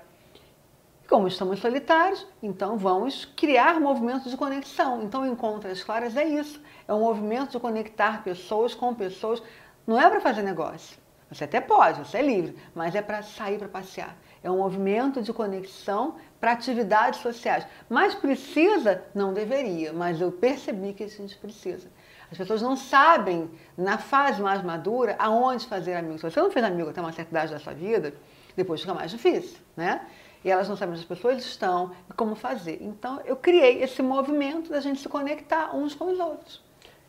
como 1.08 1.28
estamos 1.28 1.60
solitários, 1.60 2.26
então 2.42 2.78
vamos 2.78 3.26
criar 3.36 3.78
movimentos 3.78 4.30
de 4.30 4.36
conexão. 4.36 5.02
Então, 5.02 5.26
Encontros 5.26 5.84
Claras 5.84 6.16
é 6.16 6.24
isso. 6.24 6.58
É 6.88 6.94
um 6.94 7.00
movimento 7.00 7.52
de 7.52 7.60
conectar 7.60 8.24
pessoas 8.24 8.74
com 8.74 8.94
pessoas. 8.94 9.42
Não 9.86 10.00
é 10.00 10.08
para 10.08 10.20
fazer 10.20 10.42
negócio. 10.42 10.96
Você 11.30 11.44
até 11.44 11.60
pode, 11.60 11.98
você 11.98 12.18
é 12.18 12.22
livre, 12.22 12.56
mas 12.74 12.94
é 12.94 13.02
para 13.02 13.22
sair 13.22 13.58
para 13.58 13.68
passear. 13.68 14.16
É 14.42 14.50
um 14.50 14.58
movimento 14.58 15.20
de 15.22 15.32
conexão 15.32 16.16
para 16.42 16.50
atividades 16.50 17.20
sociais. 17.20 17.64
Mas 17.88 18.16
precisa? 18.16 19.04
Não 19.14 19.32
deveria, 19.32 19.92
mas 19.92 20.20
eu 20.20 20.32
percebi 20.32 20.92
que 20.92 21.04
a 21.04 21.08
gente 21.08 21.36
precisa. 21.36 21.88
As 22.32 22.36
pessoas 22.36 22.60
não 22.60 22.76
sabem, 22.76 23.48
na 23.78 23.96
fase 23.96 24.42
mais 24.42 24.60
madura, 24.60 25.14
aonde 25.20 25.68
fazer 25.68 25.94
amigos. 25.94 26.20
Se 26.20 26.28
você 26.28 26.40
não 26.40 26.50
fez 26.50 26.64
amigo 26.64 26.90
até 26.90 27.00
uma 27.00 27.12
certa 27.12 27.30
idade 27.30 27.52
da 27.52 27.60
sua 27.60 27.72
vida, 27.72 28.12
depois 28.56 28.80
fica 28.80 28.92
mais 28.92 29.12
difícil, 29.12 29.56
né? 29.76 30.04
E 30.44 30.50
elas 30.50 30.68
não 30.68 30.74
sabem 30.74 30.94
onde 30.94 31.02
as 31.02 31.06
pessoas 31.06 31.38
estão 31.38 31.92
e 32.10 32.12
como 32.12 32.34
fazer. 32.34 32.78
Então, 32.80 33.20
eu 33.24 33.36
criei 33.36 33.80
esse 33.80 34.02
movimento 34.02 34.68
da 34.68 34.80
gente 34.80 35.00
se 35.00 35.08
conectar 35.08 35.72
uns 35.76 35.94
com 35.94 36.10
os 36.10 36.18
outros. 36.18 36.60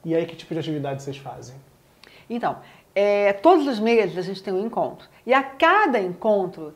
E 0.05 0.13
aí, 0.13 0.27
que 0.27 0.35
tipo 0.35 0.53
de 0.53 0.59
atividade 0.59 1.01
vocês 1.01 1.17
fazem? 1.17 1.55
Então, 2.29 2.59
é, 2.93 3.33
todos 3.33 3.65
os 3.65 3.79
meses 3.79 4.15
a 4.15 4.21
gente 4.21 4.43
tem 4.43 4.53
um 4.53 4.63
encontro. 4.63 5.09
E 5.25 5.33
a 5.33 5.41
cada 5.41 5.99
encontro 5.99 6.75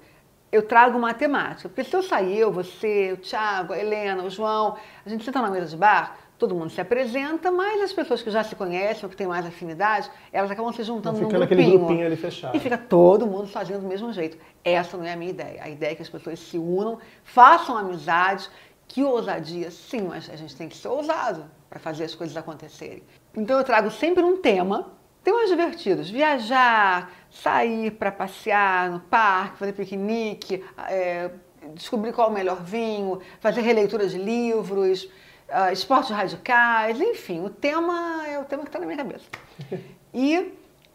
eu 0.51 0.61
trago 0.61 0.97
uma 0.97 1.13
temática. 1.13 1.69
Porque 1.69 1.83
se 1.83 1.95
eu 1.95 2.03
sair, 2.03 2.39
eu, 2.39 2.51
você, 2.51 3.13
o 3.13 3.17
Thiago, 3.17 3.73
a 3.73 3.79
Helena, 3.79 4.23
o 4.23 4.29
João, 4.29 4.77
a 5.05 5.09
gente 5.09 5.23
senta 5.23 5.41
na 5.41 5.49
mesa 5.49 5.67
de 5.67 5.77
bar, 5.77 6.17
todo 6.37 6.53
mundo 6.55 6.69
se 6.69 6.79
apresenta, 6.79 7.51
mas 7.51 7.81
as 7.81 7.91
pessoas 7.91 8.21
que 8.21 8.29
já 8.29 8.43
se 8.43 8.55
conhecem 8.55 9.03
ou 9.03 9.09
que 9.09 9.15
têm 9.15 9.27
mais 9.27 9.45
afinidade, 9.45 10.09
elas 10.31 10.49
acabam 10.51 10.71
se 10.71 10.83
juntando 10.83 11.19
num 11.19 11.25
fica 11.25 11.37
grupinho. 11.37 11.59
naquele 11.59 11.77
grupinho 11.77 12.05
ali 12.05 12.15
fechado. 12.15 12.55
E 12.55 12.59
fica 12.59 12.77
todo 12.77 13.25
mundo 13.25 13.47
fazendo 13.47 13.81
do 13.81 13.87
mesmo 13.87 14.13
jeito. 14.13 14.37
Essa 14.63 14.97
não 14.97 15.05
é 15.05 15.13
a 15.13 15.15
minha 15.15 15.31
ideia. 15.31 15.63
A 15.63 15.69
ideia 15.69 15.91
é 15.91 15.95
que 15.95 16.01
as 16.01 16.09
pessoas 16.09 16.39
se 16.39 16.57
unam, 16.57 16.99
façam 17.23 17.77
amizade, 17.77 18.49
que 18.87 19.03
ousadia, 19.03 19.69
sim, 19.69 20.01
mas 20.01 20.29
a 20.29 20.35
gente 20.35 20.55
tem 20.55 20.69
que 20.69 20.77
ser 20.77 20.87
ousado 20.87 21.45
para 21.69 21.79
fazer 21.79 22.05
as 22.05 22.15
coisas 22.15 22.37
acontecerem. 22.37 23.03
Então 23.35 23.57
eu 23.57 23.63
trago 23.63 23.91
sempre 23.91 24.23
um 24.23 24.37
tema, 24.37 24.91
temas 25.23 25.49
divertidos, 25.49 26.09
viajar, 26.09 27.11
sair 27.29 27.91
para 27.91 28.11
passear 28.11 28.89
no 28.89 28.99
parque, 28.99 29.57
fazer 29.57 29.73
piquenique, 29.73 30.63
é, 30.89 31.31
descobrir 31.73 32.13
qual 32.13 32.27
é 32.27 32.31
o 32.31 32.33
melhor 32.33 32.63
vinho, 32.63 33.19
fazer 33.39 33.61
releitura 33.61 34.07
de 34.07 34.17
livros, 34.17 35.03
uh, 35.49 35.71
esportes 35.71 36.11
radicais, 36.11 36.99
enfim, 36.99 37.43
o 37.43 37.49
tema 37.49 38.25
é 38.27 38.39
o 38.39 38.45
tema 38.45 38.63
que 38.63 38.69
está 38.69 38.79
na 38.79 38.85
minha 38.85 38.97
cabeça. 38.97 39.25
E 40.13 40.51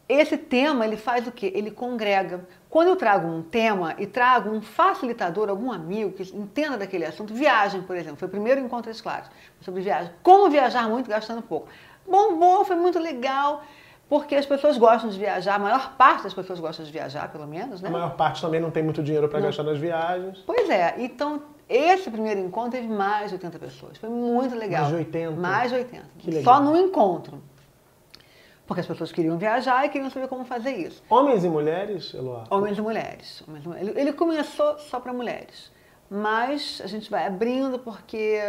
esse 0.09 0.37
tema 0.37 0.85
ele 0.85 0.97
faz 0.97 1.25
o 1.27 1.31
quê? 1.31 1.51
Ele 1.55 1.71
congrega. 1.71 2.45
Quando 2.69 2.89
eu 2.89 2.95
trago 2.95 3.25
um 3.25 3.41
tema 3.41 3.95
e 3.97 4.05
trago 4.05 4.49
um 4.49 4.61
facilitador, 4.61 5.47
algum 5.47 5.71
amigo 5.71 6.11
que 6.11 6.23
entenda 6.35 6.77
daquele 6.77 7.05
assunto, 7.05 7.33
viagem, 7.33 7.81
por 7.83 7.95
exemplo, 7.95 8.17
foi 8.17 8.27
o 8.27 8.31
primeiro 8.31 8.59
encontro 8.59 8.91
claros 9.01 9.29
sobre 9.61 9.81
viagem. 9.81 10.11
Como 10.21 10.49
viajar 10.49 10.89
muito 10.89 11.09
gastando 11.09 11.41
pouco. 11.41 11.69
Bom, 12.05 12.37
bom, 12.37 12.65
foi 12.65 12.75
muito 12.75 12.99
legal, 12.99 13.63
porque 14.13 14.35
as 14.35 14.45
pessoas 14.45 14.77
gostam 14.77 15.09
de 15.09 15.17
viajar, 15.17 15.55
a 15.55 15.57
maior 15.57 15.95
parte 15.97 16.25
das 16.25 16.35
pessoas 16.35 16.59
gostam 16.59 16.85
de 16.85 16.91
viajar, 16.91 17.31
pelo 17.31 17.47
menos, 17.47 17.81
né? 17.81 17.89
A 17.89 17.91
maior 17.91 18.15
parte 18.15 18.43
também 18.43 18.61
não 18.61 18.69
tem 18.69 18.83
muito 18.83 19.01
dinheiro 19.01 19.27
para 19.27 19.39
gastar 19.39 19.63
nas 19.63 19.79
viagens. 19.79 20.37
Pois 20.45 20.69
é, 20.69 20.93
então 20.99 21.41
esse 21.67 22.11
primeiro 22.11 22.39
encontro 22.39 22.73
teve 22.73 22.87
mais 22.87 23.29
de 23.29 23.37
80 23.37 23.57
pessoas. 23.57 23.97
Foi 23.97 24.09
muito 24.09 24.53
legal. 24.53 24.83
Mais 24.83 24.93
de 24.93 24.99
80? 24.99 25.31
Mais 25.31 25.71
de 25.71 25.77
80. 25.77 26.05
Que 26.19 26.29
legal. 26.29 26.43
Só 26.43 26.61
no 26.61 26.77
encontro. 26.77 27.41
Porque 28.67 28.81
as 28.81 28.85
pessoas 28.85 29.11
queriam 29.11 29.35
viajar 29.35 29.83
e 29.83 29.89
queriam 29.89 30.11
saber 30.11 30.27
como 30.27 30.45
fazer 30.45 30.73
isso. 30.73 31.01
Homens 31.09 31.43
e 31.43 31.49
mulheres, 31.49 32.13
Eloá? 32.13 32.43
Homens 32.51 32.77
e 32.77 32.81
mulheres. 32.83 33.43
Homens 33.47 33.65
e 33.65 33.67
mulheres. 33.67 33.89
Ele, 33.89 33.99
ele 33.99 34.13
começou 34.13 34.77
só 34.77 34.99
para 34.99 35.11
mulheres. 35.11 35.71
Mas 36.07 36.79
a 36.83 36.87
gente 36.87 37.09
vai 37.09 37.25
abrindo 37.25 37.79
porque 37.79 38.39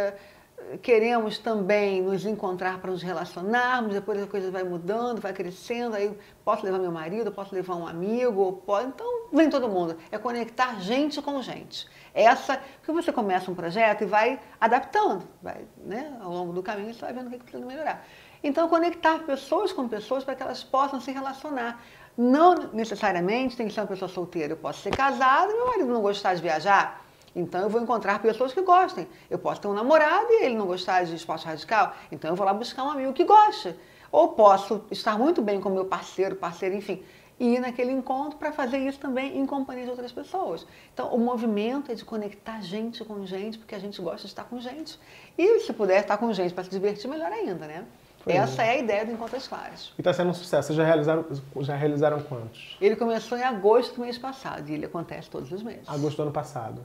queremos 0.81 1.37
também 1.37 2.01
nos 2.01 2.25
encontrar 2.25 2.79
para 2.79 2.91
nos 2.91 3.01
relacionarmos, 3.01 3.93
depois 3.93 4.21
a 4.21 4.27
coisa 4.27 4.51
vai 4.51 4.63
mudando, 4.63 5.21
vai 5.21 5.33
crescendo, 5.33 5.95
aí 5.95 6.15
posso 6.43 6.65
levar 6.65 6.79
meu 6.79 6.91
marido, 6.91 7.31
posso 7.31 7.53
levar 7.53 7.75
um 7.75 7.87
amigo, 7.87 8.61
pode, 8.65 8.87
então 8.87 9.27
vem 9.31 9.49
todo 9.49 9.67
mundo. 9.67 9.97
É 10.11 10.17
conectar 10.17 10.79
gente 10.79 11.21
com 11.21 11.41
gente. 11.41 11.87
Essa, 12.13 12.59
que 12.83 12.91
você 12.91 13.11
começa 13.11 13.51
um 13.51 13.55
projeto 13.55 14.03
e 14.03 14.05
vai 14.05 14.39
adaptando, 14.59 15.23
vai, 15.41 15.65
né, 15.77 16.17
ao 16.21 16.31
longo 16.31 16.53
do 16.53 16.63
caminho 16.63 16.93
você 16.93 17.01
vai 17.01 17.13
vendo 17.13 17.27
o 17.27 17.29
que 17.29 17.37
precisa 17.37 17.65
melhorar. 17.65 18.05
Então, 18.43 18.69
conectar 18.69 19.19
pessoas 19.19 19.71
com 19.71 19.87
pessoas 19.87 20.23
para 20.23 20.35
que 20.35 20.43
elas 20.43 20.63
possam 20.63 21.01
se 21.01 21.11
relacionar. 21.11 21.83
Não 22.17 22.69
necessariamente 22.71 23.57
tem 23.57 23.67
que 23.67 23.73
ser 23.73 23.81
uma 23.81 23.87
pessoa 23.87 24.07
solteira. 24.07 24.53
Eu 24.53 24.57
posso 24.57 24.81
ser 24.81 24.95
casada 24.95 25.51
meu 25.51 25.65
marido 25.65 25.91
não 25.91 26.01
gostar 26.01 26.35
de 26.35 26.41
viajar. 26.41 27.04
Então 27.35 27.61
eu 27.61 27.69
vou 27.69 27.81
encontrar 27.81 28.21
pessoas 28.21 28.53
que 28.53 28.61
gostem. 28.61 29.07
Eu 29.29 29.37
posso 29.37 29.61
ter 29.61 29.67
um 29.67 29.73
namorado 29.73 30.27
e 30.29 30.45
ele 30.45 30.55
não 30.55 30.65
gostar 30.65 31.03
de 31.03 31.15
esporte 31.15 31.45
radical. 31.45 31.93
Então 32.11 32.29
eu 32.29 32.35
vou 32.35 32.45
lá 32.45 32.53
buscar 32.53 32.83
um 32.83 32.89
amigo 32.89 33.11
que 33.13 33.25
goste. 33.25 33.75
Ou 34.11 34.29
posso 34.29 34.85
estar 34.89 35.17
muito 35.17 35.41
bem 35.41 35.59
com 35.59 35.69
meu 35.69 35.85
parceiro, 35.85 36.35
parceiro, 36.35 36.73
enfim, 36.73 37.03
e 37.39 37.55
ir 37.55 37.59
naquele 37.59 37.91
encontro 37.91 38.37
para 38.37 38.51
fazer 38.51 38.77
isso 38.77 38.97
também 38.99 39.37
em 39.37 39.45
companhia 39.45 39.83
de 39.83 39.89
outras 39.89 40.11
pessoas. 40.11 40.65
Então 40.93 41.09
o 41.09 41.19
movimento 41.19 41.91
é 41.91 41.95
de 41.95 42.05
conectar 42.05 42.61
gente 42.61 43.03
com 43.03 43.25
gente, 43.25 43.57
porque 43.57 43.75
a 43.75 43.79
gente 43.79 44.01
gosta 44.01 44.21
de 44.21 44.27
estar 44.27 44.45
com 44.45 44.59
gente. 44.59 44.97
E 45.37 45.59
se 45.59 45.73
puder 45.73 45.99
estar 45.99 46.17
com 46.17 46.31
gente 46.31 46.53
para 46.53 46.63
se 46.63 46.69
divertir, 46.69 47.09
melhor 47.09 47.31
ainda, 47.31 47.67
né? 47.67 47.85
Pois 48.23 48.35
Essa 48.35 48.63
é. 48.63 48.67
é. 48.67 48.69
a 48.71 48.77
ideia 48.77 49.05
do 49.05 49.11
Encontros 49.11 49.47
Claros. 49.47 49.93
E 49.97 50.01
está 50.01 50.11
sendo 50.11 50.31
um 50.31 50.33
sucesso. 50.33 50.67
Vocês 50.67 50.77
já 50.77 50.83
realizaram, 50.83 51.25
já 51.59 51.75
realizaram 51.75 52.21
quantos? 52.21 52.75
Ele 52.81 52.95
começou 52.95 53.37
em 53.37 53.43
agosto 53.43 53.95
do 53.95 54.01
mês 54.01 54.17
passado 54.17 54.67
e 54.67 54.73
ele 54.73 54.85
acontece 54.85 55.29
todos 55.29 55.51
os 55.51 55.61
meses. 55.61 55.87
Agosto 55.87 56.17
do 56.17 56.23
ano 56.23 56.31
passado. 56.31 56.83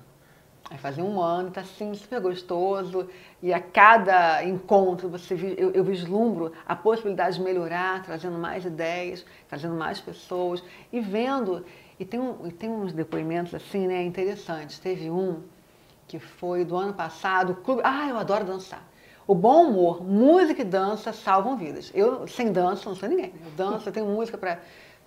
Vai 0.71 0.79
fazer 0.79 1.03
um 1.03 1.21
ano, 1.21 1.49
está 1.49 1.63
assim 1.63 1.93
super 1.95 2.21
gostoso. 2.21 3.09
E 3.43 3.53
a 3.53 3.61
cada 3.61 4.45
encontro 4.45 5.09
você 5.09 5.35
eu, 5.59 5.73
eu 5.73 5.83
vislumbro 5.83 6.53
a 6.65 6.77
possibilidade 6.77 7.37
de 7.37 7.43
melhorar, 7.43 8.05
trazendo 8.05 8.39
mais 8.39 8.65
ideias, 8.65 9.27
trazendo 9.49 9.75
mais 9.75 10.01
pessoas 10.01 10.63
e 10.93 11.01
vendo. 11.01 11.65
E 11.99 12.05
tem, 12.05 12.21
um, 12.21 12.47
e 12.47 12.53
tem 12.53 12.71
uns 12.71 12.93
depoimentos 12.93 13.53
assim, 13.53 13.89
né, 13.89 14.01
interessantes. 14.05 14.79
Teve 14.79 15.11
um 15.11 15.43
que 16.07 16.21
foi 16.21 16.65
do 16.65 16.77
ano 16.77 16.95
passado, 16.95 17.57
clube. 17.57 17.83
Ah, 17.85 18.09
eu 18.09 18.17
adoro 18.17 18.45
dançar. 18.45 18.89
O 19.27 19.35
bom 19.35 19.69
humor, 19.69 20.05
música 20.05 20.63
e 20.63 20.65
dança 20.65 21.13
salvam 21.13 21.57
vidas. 21.57 21.91
Eu, 21.95 22.29
sem 22.29 22.53
dança, 22.53 22.89
não 22.89 22.97
sou 22.97 23.09
ninguém. 23.09 23.33
Eu 23.45 23.51
danço, 23.57 23.89
eu 23.89 23.93
tenho 23.93 24.07
música 24.07 24.39
para 24.39 24.61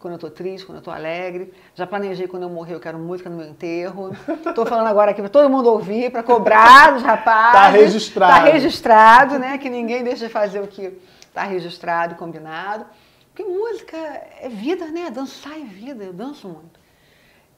quando 0.03 0.15
eu 0.15 0.19
tô 0.19 0.29
triste, 0.29 0.65
quando 0.65 0.79
eu 0.79 0.83
tô 0.83 0.91
alegre. 0.91 1.53
Já 1.73 1.87
planejei 1.87 2.27
quando 2.27 2.43
eu 2.43 2.49
morrer, 2.49 2.75
eu 2.75 2.79
quero 2.81 2.99
música 2.99 3.29
no 3.29 3.37
meu 3.37 3.47
enterro. 3.47 4.11
Tô 4.53 4.65
falando 4.65 4.87
agora 4.87 5.11
aqui 5.11 5.21
para 5.21 5.29
todo 5.29 5.49
mundo 5.49 5.67
ouvir, 5.71 6.11
para 6.11 6.21
cobrar 6.21 6.91
dos 6.91 7.03
rapazes. 7.03 7.53
Tá 7.53 7.69
registrado. 7.69 8.33
Tá 8.33 8.51
registrado, 8.51 9.39
né? 9.39 9.57
Que 9.57 9.69
ninguém 9.69 10.03
deixa 10.03 10.27
de 10.27 10.33
fazer 10.33 10.59
o 10.59 10.67
que 10.67 10.99
tá 11.33 11.43
registrado, 11.43 12.15
combinado. 12.15 12.85
Porque 13.33 13.49
música 13.49 13.95
é 13.95 14.49
vida, 14.49 14.87
né? 14.87 15.09
Dançar 15.09 15.57
é 15.57 15.63
vida, 15.63 16.03
eu 16.03 16.11
danço 16.11 16.49
muito. 16.49 16.77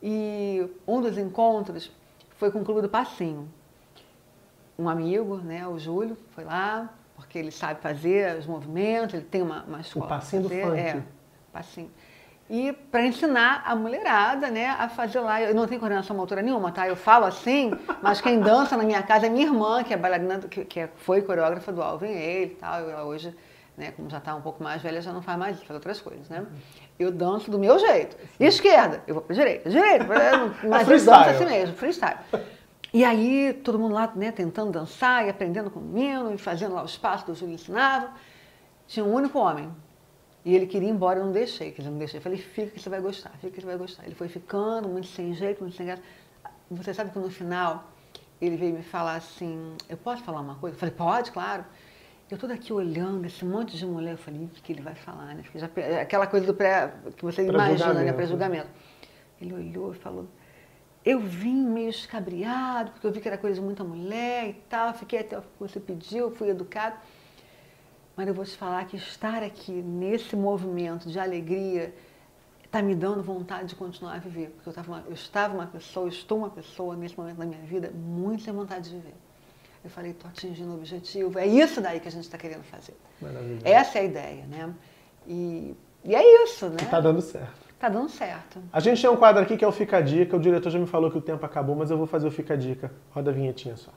E 0.02 0.70
um 0.88 1.02
dos 1.02 1.18
encontros 1.18 1.92
foi 2.38 2.52
com 2.52 2.60
o 2.62 2.64
Clube 2.64 2.82
do 2.82 2.90
Passinho. 2.90 3.50
Um 4.78 4.88
amigo, 4.88 5.38
né, 5.38 5.68
o 5.68 5.80
Júlio, 5.80 6.16
foi 6.36 6.44
lá, 6.44 6.94
porque 7.16 7.40
ele 7.40 7.50
sabe 7.50 7.82
fazer 7.82 8.38
os 8.38 8.46
movimentos, 8.46 9.16
ele 9.16 9.24
tem 9.24 9.42
uma, 9.42 9.64
uma 9.64 9.82
escola. 9.82 10.06
O 10.06 10.10
passinho 10.10 10.44
do 10.44 10.50
funk. 10.50 10.78
É, 10.78 11.02
passinho 11.52 11.90
e 12.50 12.72
para 12.74 13.06
ensinar 13.06 13.64
a 13.66 13.76
mulherada, 13.76 14.50
né, 14.52 14.68
a 14.68 14.88
fazer 14.88 15.20
lá. 15.20 15.42
Eu 15.42 15.56
não 15.56 15.68
tenho 15.68 15.80
coordenação 15.80 16.16
motora 16.16 16.42
nenhuma, 16.42 16.72
tá? 16.72 16.88
Eu 16.88 16.96
falo 16.96 17.26
assim, 17.26 17.72
mas 18.02 18.22
quem 18.22 18.40
dança 18.40 18.78
na 18.78 18.84
minha 18.84 19.02
casa 19.02 19.26
é 19.26 19.30
minha 19.30 19.46
irmã, 19.46 19.84
que 19.84 19.94
é 19.94 19.98
bailarina, 19.98 20.40
que, 20.40 20.64
que 20.64 20.80
é, 20.82 20.90
foi 20.98 21.22
coreógrafa 21.22 21.72
do 21.72 21.82
Alvin 21.82 22.08
Ailey 22.08 22.44
e 22.44 22.50
tal. 22.50 22.88
Ela 22.88 23.04
hoje, 23.04 23.36
né, 23.76 23.92
como 23.92 24.10
já 24.10 24.20
está 24.20 24.36
um 24.36 24.42
pouco 24.42 24.64
mais 24.64 24.82
velha, 24.82 25.02
já 25.02 25.12
não 25.12 25.24
faz 25.24 25.40
mais 25.40 25.58
isso, 25.58 25.66
faz 25.66 25.76
outras 25.76 26.00
coisas, 26.00 26.30
né? 26.30 26.46
Eu 27.00 27.12
danço 27.12 27.50
do 27.50 27.58
meu 27.58 27.80
jeito. 27.80 28.16
Esquerda, 28.40 29.04
eu 29.08 29.16
vou 29.16 29.24
para 29.24 29.36
direita, 29.36 29.70
direita, 29.70 30.06
mas 30.64 30.88
eu 30.88 31.06
danço 31.06 31.30
assim 31.30 31.46
mesmo, 31.46 31.76
freestyle. 31.76 32.20
E 32.94 33.04
aí, 33.04 33.60
todo 33.64 33.78
mundo 33.78 33.94
lá, 33.94 34.10
né, 34.16 34.32
tentando 34.32 34.72
dançar 34.72 35.26
e 35.26 35.30
aprendendo 35.30 35.70
com 35.70 35.80
o 35.80 35.84
menino, 35.84 36.34
e 36.34 36.38
fazendo 36.38 36.76
lá 36.76 36.84
os 36.84 36.96
passos 36.96 37.26
que 37.26 37.32
o 37.32 37.36
Júlio 37.36 37.56
ensinava. 37.56 38.12
Tinha 38.88 39.04
um 39.04 39.14
único 39.14 39.38
homem, 39.40 39.70
e 40.46 40.56
ele 40.56 40.68
queria 40.68 40.88
ir 40.88 40.92
embora, 40.92 41.20
eu 41.20 41.26
não 41.26 41.32
deixei, 41.32 41.72
que 41.72 41.82
ele 41.82 41.90
não 41.90 41.98
deixei. 41.98 42.20
Eu 42.20 42.22
falei, 42.22 42.38
fica 42.38 42.70
que 42.70 42.80
você 42.80 42.88
vai 42.88 43.02
gostar, 43.02 43.32
fica 43.42 43.50
que 43.50 43.60
você 43.60 43.66
vai 43.66 43.78
gostar. 43.78 44.06
Ele 44.06 44.14
foi 44.14 44.28
ficando, 44.28 44.88
muito 44.88 45.08
sem 45.08 45.34
jeito, 45.34 45.62
muito 45.62 45.76
sem 45.76 45.88
graça. 45.88 46.04
Você 46.70 46.94
sabe 46.94 47.10
que 47.10 47.18
no 47.18 47.32
final, 47.32 47.92
ele 48.40 48.56
veio 48.56 48.76
me 48.76 48.84
falar 48.84 49.16
assim, 49.16 49.76
eu 49.90 49.98
posso 49.98 50.24
falar 50.24 50.42
uma 50.42 50.54
coisa? 50.54 50.76
Eu 50.76 50.80
falei, 50.80 50.94
pode, 50.94 51.32
claro. 51.32 51.66
Eu 52.30 52.38
tô 52.38 52.46
daqui 52.46 52.72
olhando 52.72 53.26
esse 53.26 53.44
monte 53.44 53.76
de 53.76 53.88
mulher, 53.88 54.12
eu 54.12 54.18
falei, 54.20 54.44
o 54.44 54.48
que 54.50 54.72
ele 54.72 54.84
vai 54.84 54.94
falar, 54.94 55.34
né? 55.34 55.44
Já, 55.56 55.68
aquela 56.00 56.28
coisa 56.28 56.46
do 56.46 56.54
pré, 56.54 56.94
que 57.18 57.26
você 57.26 57.44
imagina, 57.44 57.94
né? 57.96 58.14
Pré-julgamento. 58.14 58.70
Ele 59.42 59.52
olhou 59.52 59.94
e 59.94 59.96
falou, 59.96 60.28
eu 61.04 61.20
vim 61.20 61.68
meio 61.68 61.90
escabriado, 61.90 62.92
porque 62.92 63.08
eu 63.08 63.12
vi 63.12 63.20
que 63.20 63.28
era 63.28 63.38
coisa 63.38 63.60
de 63.60 63.66
muita 63.66 63.84
mulher 63.84 64.48
e 64.50 64.54
tal, 64.70 64.94
fiquei 64.94 65.20
até 65.20 65.40
o 65.40 65.42
que 65.42 65.48
você 65.60 65.80
pediu, 65.80 66.30
fui 66.30 66.50
educado. 66.50 66.98
Mas 68.16 68.28
eu 68.28 68.34
vou 68.34 68.46
te 68.46 68.56
falar 68.56 68.86
que 68.86 68.96
estar 68.96 69.44
aqui 69.44 69.72
nesse 69.72 70.36
movimento 70.36 71.10
de 71.10 71.20
alegria 71.20 71.94
está 72.64 72.82
me 72.82 72.96
dando 72.96 73.22
vontade 73.22 73.70
de 73.70 73.76
continuar 73.76 74.16
a 74.16 74.20
viver. 74.20 74.50
Porque 74.50 74.70
eu, 74.70 74.74
tava 74.74 74.92
uma, 74.92 75.04
eu 75.08 75.14
estava 75.14 75.54
uma 75.54 75.68
pessoa, 75.68 76.08
estou 76.08 76.40
uma 76.40 76.50
pessoa 76.50 76.96
nesse 76.96 77.18
momento 77.18 77.38
da 77.38 77.46
minha 77.46 77.62
vida 77.62 77.92
muito 77.94 78.44
sem 78.44 78.54
vontade 78.54 78.90
de 78.90 78.96
viver. 78.96 79.16
Eu 79.84 79.90
falei, 79.90 80.12
estou 80.12 80.30
atingindo 80.30 80.72
o 80.72 80.76
objetivo. 80.76 81.38
É 81.38 81.46
isso 81.46 81.80
daí 81.80 82.00
que 82.00 82.08
a 82.08 82.12
gente 82.12 82.24
está 82.24 82.38
querendo 82.38 82.64
fazer. 82.64 82.96
Essa 83.64 84.00
é 84.00 84.02
a 84.02 84.04
ideia, 84.04 84.46
né? 84.46 84.74
E, 85.28 85.76
e 86.04 86.16
é 86.16 86.44
isso, 86.44 86.68
né? 86.70 86.78
Está 86.82 87.00
dando 87.00 87.22
certo. 87.22 87.66
Está 87.70 87.90
dando 87.90 88.10
certo. 88.10 88.64
A 88.74 88.80
gente 88.80 89.02
tem 89.02 89.10
um 89.10 89.16
quadro 89.16 89.44
aqui 89.44 89.56
que 89.56 89.64
é 89.64 89.68
o 89.68 89.72
Fica 89.72 89.98
a 89.98 90.02
Dica. 90.02 90.36
O 90.36 90.40
diretor 90.40 90.70
já 90.70 90.80
me 90.80 90.88
falou 90.88 91.12
que 91.12 91.18
o 91.18 91.22
tempo 91.22 91.46
acabou, 91.46 91.76
mas 91.76 91.92
eu 91.92 91.98
vou 91.98 92.08
fazer 92.08 92.28
o 92.28 92.32
Fica 92.32 92.56
a 92.56 92.58
Dica. 92.58 92.92
Roda 93.12 93.30
a 93.30 93.34
vinhetinha 93.34 93.78
só. 93.78 93.92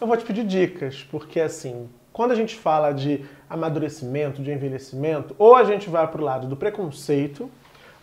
Eu 0.00 0.06
vou 0.06 0.16
te 0.16 0.24
pedir 0.24 0.44
dicas, 0.44 1.06
porque 1.10 1.40
assim, 1.40 1.88
quando 2.12 2.32
a 2.32 2.34
gente 2.34 2.56
fala 2.56 2.92
de 2.92 3.24
amadurecimento, 3.48 4.42
de 4.42 4.52
envelhecimento, 4.52 5.34
ou 5.38 5.54
a 5.54 5.64
gente 5.64 5.88
vai 5.88 6.06
para 6.06 6.20
o 6.20 6.24
lado 6.24 6.46
do 6.46 6.56
preconceito, 6.56 7.50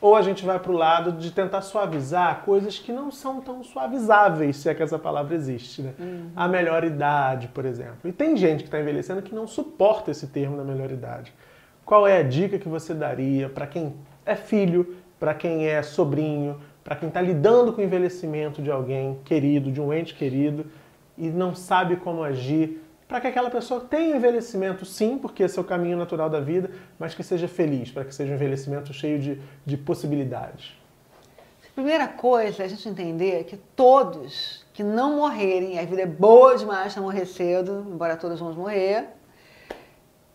ou 0.01 0.15
a 0.15 0.21
gente 0.23 0.43
vai 0.43 0.59
para 0.59 0.71
o 0.71 0.75
lado 0.75 1.11
de 1.11 1.31
tentar 1.31 1.61
suavizar 1.61 2.41
coisas 2.43 2.79
que 2.79 2.91
não 2.91 3.11
são 3.11 3.39
tão 3.39 3.63
suavizáveis, 3.63 4.57
se 4.57 4.67
é 4.67 4.73
que 4.73 4.81
essa 4.81 4.97
palavra 4.97 5.35
existe. 5.35 5.83
Né? 5.83 5.93
Uhum. 5.99 6.31
A 6.35 6.47
melhor 6.47 6.83
idade, 6.83 7.47
por 7.49 7.65
exemplo. 7.65 8.09
E 8.09 8.11
tem 8.11 8.35
gente 8.35 8.63
que 8.63 8.67
está 8.67 8.79
envelhecendo 8.79 9.21
que 9.21 9.35
não 9.35 9.45
suporta 9.45 10.09
esse 10.09 10.27
termo 10.27 10.57
da 10.57 10.63
melhor 10.63 10.89
idade. 10.91 11.31
Qual 11.85 12.07
é 12.07 12.17
a 12.17 12.23
dica 12.23 12.57
que 12.57 12.67
você 12.67 12.93
daria 12.95 13.47
para 13.47 13.67
quem 13.67 13.93
é 14.25 14.35
filho, 14.35 14.95
para 15.19 15.35
quem 15.35 15.67
é 15.67 15.83
sobrinho, 15.83 16.59
para 16.83 16.95
quem 16.95 17.09
está 17.09 17.21
lidando 17.21 17.71
com 17.71 17.81
o 17.81 17.83
envelhecimento 17.83 18.61
de 18.61 18.71
alguém 18.71 19.19
querido, 19.23 19.71
de 19.71 19.79
um 19.79 19.93
ente 19.93 20.15
querido, 20.15 20.65
e 21.21 21.29
não 21.29 21.53
sabe 21.53 21.97
como 21.97 22.23
agir 22.23 22.81
para 23.07 23.21
que 23.21 23.27
aquela 23.27 23.51
pessoa 23.51 23.79
tenha 23.81 24.15
envelhecimento, 24.15 24.85
sim, 24.85 25.19
porque 25.19 25.43
esse 25.43 25.59
é 25.59 25.61
o 25.61 25.65
caminho 25.65 25.95
natural 25.95 26.29
da 26.29 26.39
vida, 26.39 26.71
mas 26.97 27.13
que 27.13 27.21
seja 27.21 27.47
feliz, 27.47 27.91
para 27.91 28.03
que 28.03 28.15
seja 28.15 28.31
um 28.31 28.35
envelhecimento 28.35 28.91
cheio 28.91 29.19
de, 29.19 29.39
de 29.63 29.77
possibilidades. 29.77 30.73
Primeira 31.75 32.07
coisa 32.07 32.63
é 32.63 32.65
a 32.65 32.69
gente 32.69 32.89
entender 32.89 33.43
que 33.43 33.55
todos 33.75 34.65
que 34.73 34.81
não 34.81 35.17
morrerem, 35.17 35.77
a 35.77 35.85
vida 35.85 36.01
é 36.01 36.05
boa 36.07 36.57
demais 36.57 36.93
para 36.93 37.03
morrer 37.03 37.25
cedo, 37.27 37.85
embora 37.87 38.17
todos 38.17 38.39
vamos 38.39 38.55
morrer, 38.55 39.09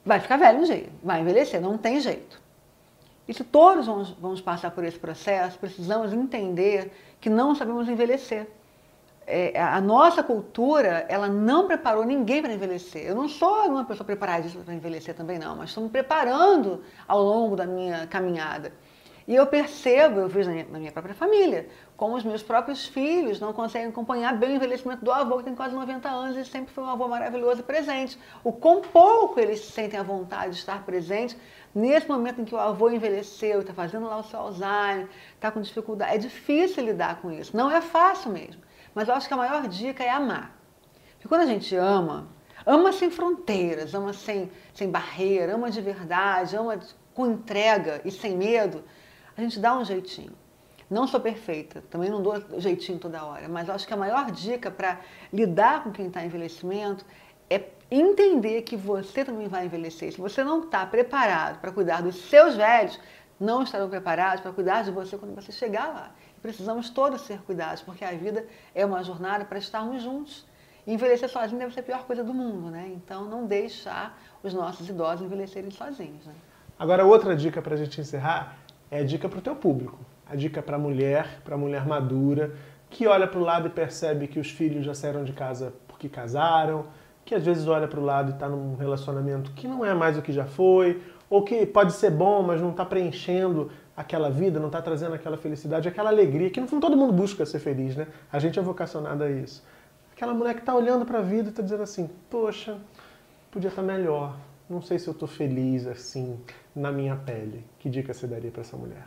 vai 0.05 0.21
ficar 0.21 0.37
velho 0.37 0.61
um 0.61 0.65
dia, 0.65 0.89
vai 1.03 1.21
envelhecer, 1.21 1.61
não 1.61 1.77
tem 1.77 2.01
jeito. 2.01 2.41
E 3.27 3.35
se 3.35 3.43
todos 3.43 3.87
vamos, 3.87 4.11
vamos 4.21 4.41
passar 4.41 4.71
por 4.71 4.85
esse 4.85 4.99
processo, 4.99 5.59
precisamos 5.59 6.13
entender 6.13 6.93
que 7.21 7.29
não 7.29 7.57
sabemos 7.57 7.89
envelhecer 7.89 8.47
é, 9.27 9.61
a 9.61 9.81
nossa 9.81 10.23
cultura, 10.23 11.05
ela 11.09 11.27
não 11.29 11.67
preparou 11.67 12.05
ninguém 12.05 12.41
para 12.41 12.53
envelhecer. 12.53 13.05
Eu 13.05 13.15
não 13.17 13.29
sou 13.29 13.67
uma 13.67 13.85
pessoa 13.85 14.07
preparadíssima 14.07 14.63
para 14.63 14.75
envelhecer 14.75 15.15
também 15.15 15.39
não, 15.39 15.57
mas 15.57 15.71
estou 15.71 15.83
me 15.83 15.91
preparando 15.91 16.83
ao 17.09 17.21
longo 17.21 17.57
da 17.57 17.67
minha 17.67 18.07
caminhada. 18.07 18.73
E 19.27 19.35
eu 19.35 19.45
percebo, 19.45 20.21
eu 20.21 20.29
vejo 20.29 20.49
na 20.49 20.55
minha, 20.55 20.67
na 20.71 20.79
minha 20.79 20.93
própria 20.93 21.13
família, 21.13 21.69
como 21.97 22.15
os 22.15 22.23
meus 22.23 22.45
próprios 22.45 22.87
filhos 22.87 23.41
não 23.41 23.53
conseguem 23.53 23.89
acompanhar 23.89 24.37
bem 24.37 24.51
o 24.51 24.55
envelhecimento 24.55 25.05
do 25.05 25.11
avô, 25.11 25.39
que 25.39 25.45
tem 25.45 25.55
quase 25.57 25.75
90 25.75 26.09
anos 26.09 26.37
e 26.37 26.45
sempre 26.45 26.73
foi 26.73 26.85
um 26.85 26.89
avô 26.89 27.09
maravilhoso 27.09 27.61
e 27.61 27.65
presente. 27.65 28.17
O 28.45 28.53
quão 28.53 28.83
pouco 28.83 29.41
eles 29.41 29.59
sentem 29.59 29.99
a 29.99 30.05
vontade 30.05 30.53
de 30.53 30.59
estar 30.59 30.85
presente 30.85 31.37
nesse 31.75 32.09
momento 32.09 32.41
em 32.41 32.45
que 32.45 32.55
o 32.55 32.59
avô 32.59 32.89
envelheceu, 32.89 33.61
está 33.61 33.75
fazendo 33.75 34.07
lá 34.07 34.19
o 34.19 34.23
seu 34.23 34.39
Alzheimer, 34.39 35.09
está 35.35 35.51
com 35.51 35.61
dificuldade. 35.61 36.15
É 36.15 36.19
difícil 36.19 36.85
lidar 36.85 37.21
com 37.21 37.33
isso, 37.33 37.57
não 37.57 37.69
é 37.69 37.81
fácil 37.81 38.31
mesmo. 38.31 38.66
Mas 38.97 39.09
eu 39.09 39.15
acho 39.15 39.29
que 39.29 39.35
a 39.35 39.37
maior 39.37 39.69
dica 39.69 40.03
é 40.03 40.09
amar. 40.09 40.59
Porque 41.13 41.29
quando 41.29 41.43
a 41.43 41.47
gente 41.47 41.77
ama, 41.77 42.29
ama 42.65 42.91
sem 42.95 43.11
fronteiras, 43.11 43.95
ama 43.95 44.15
sem, 44.15 44.51
sem 44.73 44.91
barreira, 44.91 45.55
ama 45.55 45.71
de 45.71 45.83
verdade, 45.83 46.57
ama 46.57 46.81
com 47.13 47.27
entrega 47.27 48.01
e 48.07 48.11
sem 48.11 48.35
medo, 48.35 48.83
a 49.37 49.43
gente 49.43 49.61
dá 49.61 49.77
um 49.77 49.85
jeitinho. 49.85 50.33
Não 50.89 51.07
sou 51.07 51.21
perfeita, 51.21 51.85
também 51.91 52.09
não 52.09 52.23
dou 52.23 52.43
jeitinho 52.59 52.99
toda 52.99 53.23
hora, 53.23 53.47
mas 53.51 53.69
eu 53.69 53.75
acho 53.75 53.87
que 53.87 53.93
a 53.93 53.99
maior 53.99 54.31
dica 54.31 54.71
para 54.71 54.99
lidar 55.31 55.85
com 55.85 55.93
quem 55.93 56.07
está 56.07 56.23
em 56.23 56.27
envelhecimento 56.27 57.05
é 57.51 57.63
entender 57.91 58.63
que 58.63 58.79
você 58.79 59.27
também 59.27 59.47
vai 59.47 59.67
envelhecer. 59.67 60.11
Se 60.11 60.19
você 60.19 60.43
não 60.43 60.61
está 60.61 60.87
preparado 60.87 61.61
para 61.61 61.71
cuidar 61.71 62.01
dos 62.01 62.17
seus 62.31 62.57
velhos, 62.57 62.99
não 63.39 63.63
estarão 63.63 63.91
preparados 63.91 64.41
para 64.41 64.53
cuidar 64.53 64.85
de 64.85 64.91
você 64.91 65.19
quando 65.19 65.35
você 65.35 65.53
chegar 65.53 65.89
lá 65.89 66.15
precisamos 66.47 66.91
todos 66.91 67.23
ser 67.23 67.41
cuidados, 67.41 67.83
porque 67.83 68.05
a 68.05 68.13
vida 68.13 68.47
é 68.73 68.87
uma 68.87 69.03
jornada 69.03 69.45
para 69.45 69.59
estarmos 69.59 70.01
juntos. 70.01 70.47
E 70.87 70.95
envelhecer 70.95 71.29
sozinho 71.29 71.59
deve 71.59 71.75
ser 71.75 71.81
a 71.81 71.83
pior 71.83 72.05
coisa 72.07 72.23
do 72.23 72.33
mundo, 72.33 72.71
né? 72.71 72.89
Então, 72.95 73.25
não 73.25 73.45
deixar 73.45 74.17
os 74.45 74.55
nossos 74.55 74.89
idosos 74.89 75.27
envelhecerem 75.27 75.73
sozinhos. 75.73 76.25
Né? 76.25 76.33
Agora, 76.79 77.05
outra 77.05 77.35
dica 77.35 77.61
para 77.61 77.75
a 77.75 77.77
gente 77.77 78.01
encerrar 78.01 78.57
é 78.89 79.01
a 79.01 79.05
dica 79.05 79.29
para 79.29 79.41
o 79.41 79.43
teu 79.43 79.57
público. 79.57 79.99
A 80.25 80.37
dica 80.37 80.63
para 80.63 80.77
a 80.77 80.79
mulher, 80.79 81.41
para 81.45 81.57
a 81.57 81.59
mulher 81.59 81.85
madura, 81.85 82.55
que 82.89 83.09
olha 83.09 83.27
para 83.27 83.41
o 83.41 83.43
lado 83.43 83.67
e 83.67 83.71
percebe 83.71 84.29
que 84.29 84.39
os 84.39 84.53
filhos 84.53 84.85
já 84.85 84.95
saíram 84.95 85.25
de 85.25 85.33
casa 85.33 85.75
porque 85.89 86.09
casaram, 86.09 86.87
que 87.25 87.35
às 87.35 87.45
vezes 87.45 87.67
olha 87.67 87.89
para 87.89 87.99
o 87.99 88.05
lado 88.05 88.31
e 88.31 88.35
está 88.35 88.49
num 88.49 88.77
relacionamento 88.77 89.51
que 89.51 89.67
não 89.67 89.85
é 89.85 89.93
mais 89.93 90.17
o 90.17 90.23
que 90.23 90.33
já 90.33 90.47
foi, 90.47 91.03
ou 91.29 91.43
que 91.43 91.67
pode 91.67 91.93
ser 91.95 92.11
bom, 92.11 92.45
mas 92.45 92.63
não 92.63 92.71
está 92.71 92.85
preenchendo 92.85 93.73
aquela 93.97 94.31
vida, 94.31 94.61
não 94.61 94.67
está 94.67 94.83
trazendo 94.83 95.15
aquela 95.15 95.39
felicidade, 95.39 95.89
aquela 95.89 96.11
alegria, 96.11 96.51
que 96.51 96.61
no 96.61 96.69
fundo 96.69 96.83
todo 96.83 96.97
mundo 96.97 97.13
busca 97.13 97.47
ser 97.47 97.59
feliz, 97.59 97.97
né? 97.97 98.07
A 98.31 98.39
gente 98.39 98.59
é 98.59 98.63
vocacionado 98.63 99.25
a 99.25 99.31
isso. 99.31 99.65
Aquela 100.13 100.35
mulher 100.35 100.55
que 100.55 100.61
está 100.61 100.75
olhando 100.75 101.07
para 101.07 101.19
a 101.19 101.23
vida 101.23 101.49
e 101.49 101.51
está 101.51 101.63
dizendo 101.63 101.83
assim, 101.83 102.11
poxa, 102.29 102.79
podia 103.51 103.69
estar 103.69 103.83
tá 103.83 103.87
melhor, 103.87 104.37
não 104.69 104.83
sei 104.83 104.99
se 104.99 105.09
eu 105.09 105.13
estou 105.13 105.29
feliz 105.29 105.87
assim, 105.87 106.39
na 106.75 106.93
minha 106.93 107.17
pele. 107.17 107.65
Que 107.79 107.89
dica 107.89 108.13
você 108.13 108.27
daria 108.27 108.51
para 108.51 108.61
essa 108.61 108.77
mulher? 108.77 109.05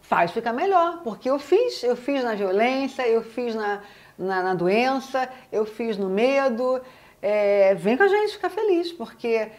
Faz 0.00 0.32
ficar 0.32 0.52
melhor, 0.52 1.02
porque 1.02 1.28
eu 1.28 1.38
fiz, 1.38 1.82
eu 1.82 1.94
fiz 1.94 2.24
na 2.24 2.34
violência, 2.34 3.06
eu 3.06 3.22
fiz 3.22 3.54
na, 3.54 3.82
na, 4.18 4.42
na 4.42 4.54
doença, 4.54 5.28
eu 5.52 5.66
fiz 5.66 5.96
no 5.96 6.08
medo. 6.08 6.80
É, 7.20 7.74
vem 7.74 7.96
com 7.96 8.04
a 8.04 8.08
gente 8.08 8.32
ficar 8.32 8.48
feliz, 8.48 8.90
porque 8.92 9.50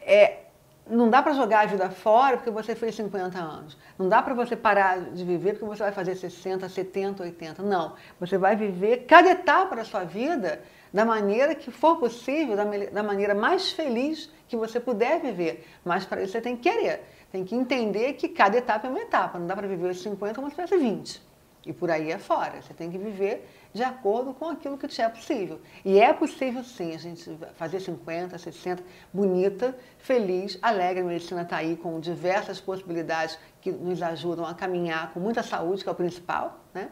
é, 0.00 0.41
não 0.88 1.08
dá 1.08 1.22
para 1.22 1.32
jogar 1.32 1.60
a 1.60 1.66
vida 1.66 1.90
fora 1.90 2.36
porque 2.36 2.50
você 2.50 2.74
fez 2.74 2.94
50 2.96 3.38
anos. 3.38 3.76
Não 3.98 4.08
dá 4.08 4.20
para 4.22 4.34
você 4.34 4.56
parar 4.56 5.00
de 5.00 5.24
viver 5.24 5.52
porque 5.52 5.64
você 5.64 5.82
vai 5.84 5.92
fazer 5.92 6.16
60, 6.16 6.68
70, 6.68 7.22
80. 7.22 7.62
Não. 7.62 7.94
Você 8.18 8.36
vai 8.36 8.56
viver 8.56 9.04
cada 9.06 9.30
etapa 9.30 9.76
da 9.76 9.84
sua 9.84 10.04
vida 10.04 10.60
da 10.92 11.04
maneira 11.04 11.54
que 11.54 11.70
for 11.70 11.96
possível, 11.98 12.56
da, 12.56 12.64
da 12.64 13.02
maneira 13.02 13.34
mais 13.34 13.72
feliz 13.72 14.30
que 14.46 14.56
você 14.56 14.78
puder 14.78 15.20
viver. 15.20 15.66
Mas 15.84 16.04
para 16.04 16.22
isso 16.22 16.32
você 16.32 16.40
tem 16.40 16.56
que 16.56 16.68
querer. 16.68 17.02
Tem 17.30 17.44
que 17.44 17.54
entender 17.54 18.14
que 18.14 18.28
cada 18.28 18.58
etapa 18.58 18.86
é 18.86 18.90
uma 18.90 19.00
etapa. 19.00 19.38
Não 19.38 19.46
dá 19.46 19.56
para 19.56 19.66
viver 19.66 19.88
os 19.88 20.02
50 20.02 20.34
como 20.34 20.50
se 20.50 20.56
fosse 20.56 20.76
20. 20.76 21.31
E 21.64 21.72
por 21.72 21.90
aí 21.90 22.10
é 22.10 22.18
fora. 22.18 22.60
Você 22.60 22.74
tem 22.74 22.90
que 22.90 22.98
viver 22.98 23.48
de 23.72 23.82
acordo 23.82 24.34
com 24.34 24.48
aquilo 24.48 24.76
que 24.76 24.88
te 24.88 25.00
é 25.00 25.08
possível. 25.08 25.60
E 25.84 26.00
é 26.00 26.12
possível 26.12 26.64
sim 26.64 26.94
a 26.94 26.98
gente 26.98 27.38
fazer 27.54 27.80
50, 27.80 28.36
60, 28.36 28.82
bonita, 29.12 29.76
feliz, 29.98 30.58
alegre. 30.60 31.02
A 31.02 31.04
medicina 31.04 31.42
está 31.42 31.56
aí 31.58 31.76
com 31.76 32.00
diversas 32.00 32.60
possibilidades 32.60 33.38
que 33.60 33.70
nos 33.70 34.02
ajudam 34.02 34.44
a 34.44 34.54
caminhar 34.54 35.12
com 35.12 35.20
muita 35.20 35.42
saúde, 35.42 35.82
que 35.82 35.88
é 35.88 35.92
o 35.92 35.94
principal. 35.94 36.58
Né? 36.74 36.88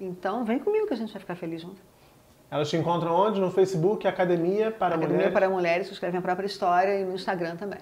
Então 0.00 0.44
vem 0.44 0.58
comigo 0.58 0.86
que 0.86 0.94
a 0.94 0.96
gente 0.96 1.12
vai 1.12 1.20
ficar 1.20 1.34
feliz 1.34 1.62
junto. 1.62 1.80
Elas 2.50 2.70
te 2.70 2.76
encontram 2.76 3.12
onde? 3.12 3.40
No 3.40 3.50
Facebook, 3.50 4.06
Academia 4.06 4.70
para 4.70 4.94
Academia 4.94 5.08
Mulheres? 5.08 5.26
Academia 5.26 5.32
para 5.32 5.48
Mulheres, 5.50 5.86
que 5.88 5.92
escrevem 5.94 6.18
a 6.18 6.22
própria 6.22 6.46
história 6.46 7.00
e 7.00 7.04
no 7.04 7.14
Instagram 7.14 7.56
também. 7.56 7.80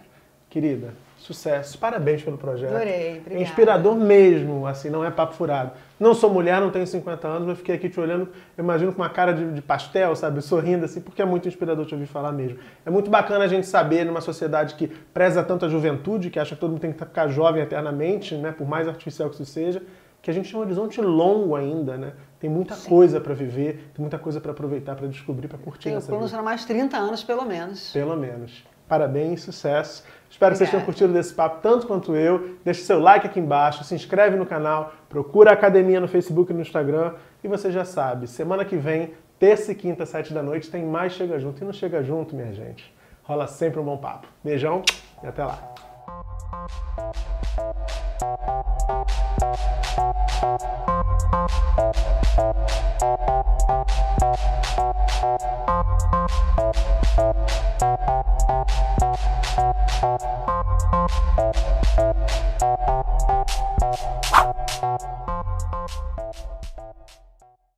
Querida, 0.53 0.93
sucesso. 1.17 1.79
Parabéns 1.79 2.23
pelo 2.23 2.37
projeto. 2.37 2.75
Adorei, 2.75 3.21
obrigada. 3.21 3.37
É 3.37 3.43
inspirador 3.43 3.97
mesmo, 3.97 4.67
assim, 4.67 4.91
não 4.91 5.03
é 5.03 5.11
papo 5.11 5.33
furado. 5.33 5.71
Não 5.99 6.13
sou 6.13 6.29
mulher, 6.29 6.61
não 6.61 6.71
tenho 6.71 6.87
50 6.87 7.27
anos, 7.27 7.49
mas 7.49 7.57
fiquei 7.57 7.75
aqui 7.75 7.89
te 7.89 7.99
olhando, 7.99 8.29
eu 8.55 8.63
imagino 8.63 8.93
com 8.93 9.01
uma 9.01 9.09
cara 9.09 9.33
de, 9.33 9.51
de, 9.51 9.63
pastel, 9.63 10.15
sabe, 10.15 10.43
sorrindo 10.43 10.85
assim, 10.85 11.01
porque 11.01 11.23
é 11.23 11.25
muito 11.25 11.49
inspirador 11.49 11.87
te 11.87 11.95
ouvir 11.95 12.05
falar 12.05 12.33
mesmo. 12.33 12.59
É 12.85 12.91
muito 12.91 13.11
bacana 13.11 13.47
a 13.47 13.49
gente 13.49 13.67
saber, 13.67 14.05
numa 14.05 14.21
sociedade 14.21 14.75
que 14.75 14.89
preza 14.89 15.43
tanto 15.43 15.65
a 15.65 15.71
juventude, 15.71 16.29
que 16.29 16.39
acha 16.39 16.55
que 16.55 16.61
todo 16.61 16.73
mundo 16.73 16.81
tem 16.81 16.93
que 16.93 16.99
ficar 16.99 17.29
jovem 17.29 17.63
eternamente, 17.63 18.35
né, 18.35 18.53
por 18.53 18.69
mais 18.69 18.87
artificial 18.87 19.31
que 19.31 19.37
isso 19.37 19.47
seja, 19.47 19.81
que 20.21 20.31
a 20.31 20.35
gente 20.35 20.51
tem 20.51 20.61
um 20.61 20.63
horizonte 20.63 21.01
longo 21.01 21.57
ainda, 21.57 21.97
né? 21.97 22.13
Tem 22.39 22.51
muita 22.51 22.75
Sim. 22.75 22.91
coisa 22.91 23.19
para 23.23 23.33
viver, 23.33 23.91
tem 23.95 24.03
muita 24.03 24.19
coisa 24.19 24.39
para 24.39 24.53
aproveitar, 24.53 24.97
para 24.97 25.07
descobrir, 25.07 25.49
para 25.49 25.57
curtir 25.57 25.85
tem, 25.85 25.99
vida. 25.99 26.29
Tem 26.29 26.43
mais 26.43 26.67
30 26.67 26.95
anos, 26.99 27.25
pelo 27.25 27.47
menos. 27.47 27.91
Pelo 27.91 28.17
menos. 28.17 28.63
Parabéns, 28.93 29.41
sucesso. 29.41 30.05
Espero 30.33 30.53
que 30.53 30.59
vocês 30.59 30.71
tenham 30.71 30.85
curtido 30.85 31.13
desse 31.13 31.35
papo 31.35 31.61
tanto 31.61 31.87
quanto 31.87 32.17
eu. 32.17 32.57
Deixe 32.65 32.81
seu 32.81 32.99
like 32.99 33.27
aqui 33.27 33.39
embaixo, 33.39 33.85
se 33.85 33.95
inscreve 33.95 34.35
no 34.35 34.47
canal, 34.47 34.95
procura 35.07 35.51
a 35.51 35.53
academia 35.53 36.01
no 36.01 36.09
Facebook 36.09 36.51
e 36.51 36.55
no 36.55 36.63
Instagram. 36.63 37.13
E 37.45 37.49
você 37.49 37.71
já 37.71 37.85
sabe, 37.85 38.27
semana 38.27 38.65
que 38.65 38.77
vem, 38.77 39.13
terça 39.39 39.73
e 39.73 39.75
quinta, 39.75 40.07
sete 40.07 40.33
da 40.33 40.43
noite, 40.43 40.71
tem 40.71 40.87
mais 40.87 41.13
Chega 41.13 41.39
Junto. 41.39 41.63
E 41.63 41.67
não 41.67 41.73
chega 41.73 42.03
junto, 42.03 42.35
minha 42.35 42.53
gente. 42.53 42.93
Rola 43.23 43.47
sempre 43.47 43.79
um 43.79 43.85
bom 43.85 43.99
papo. 43.99 44.27
Beijão 44.43 44.83
e 45.23 45.27
até 45.27 45.45
lá. 45.45 45.72
you 46.09 46.33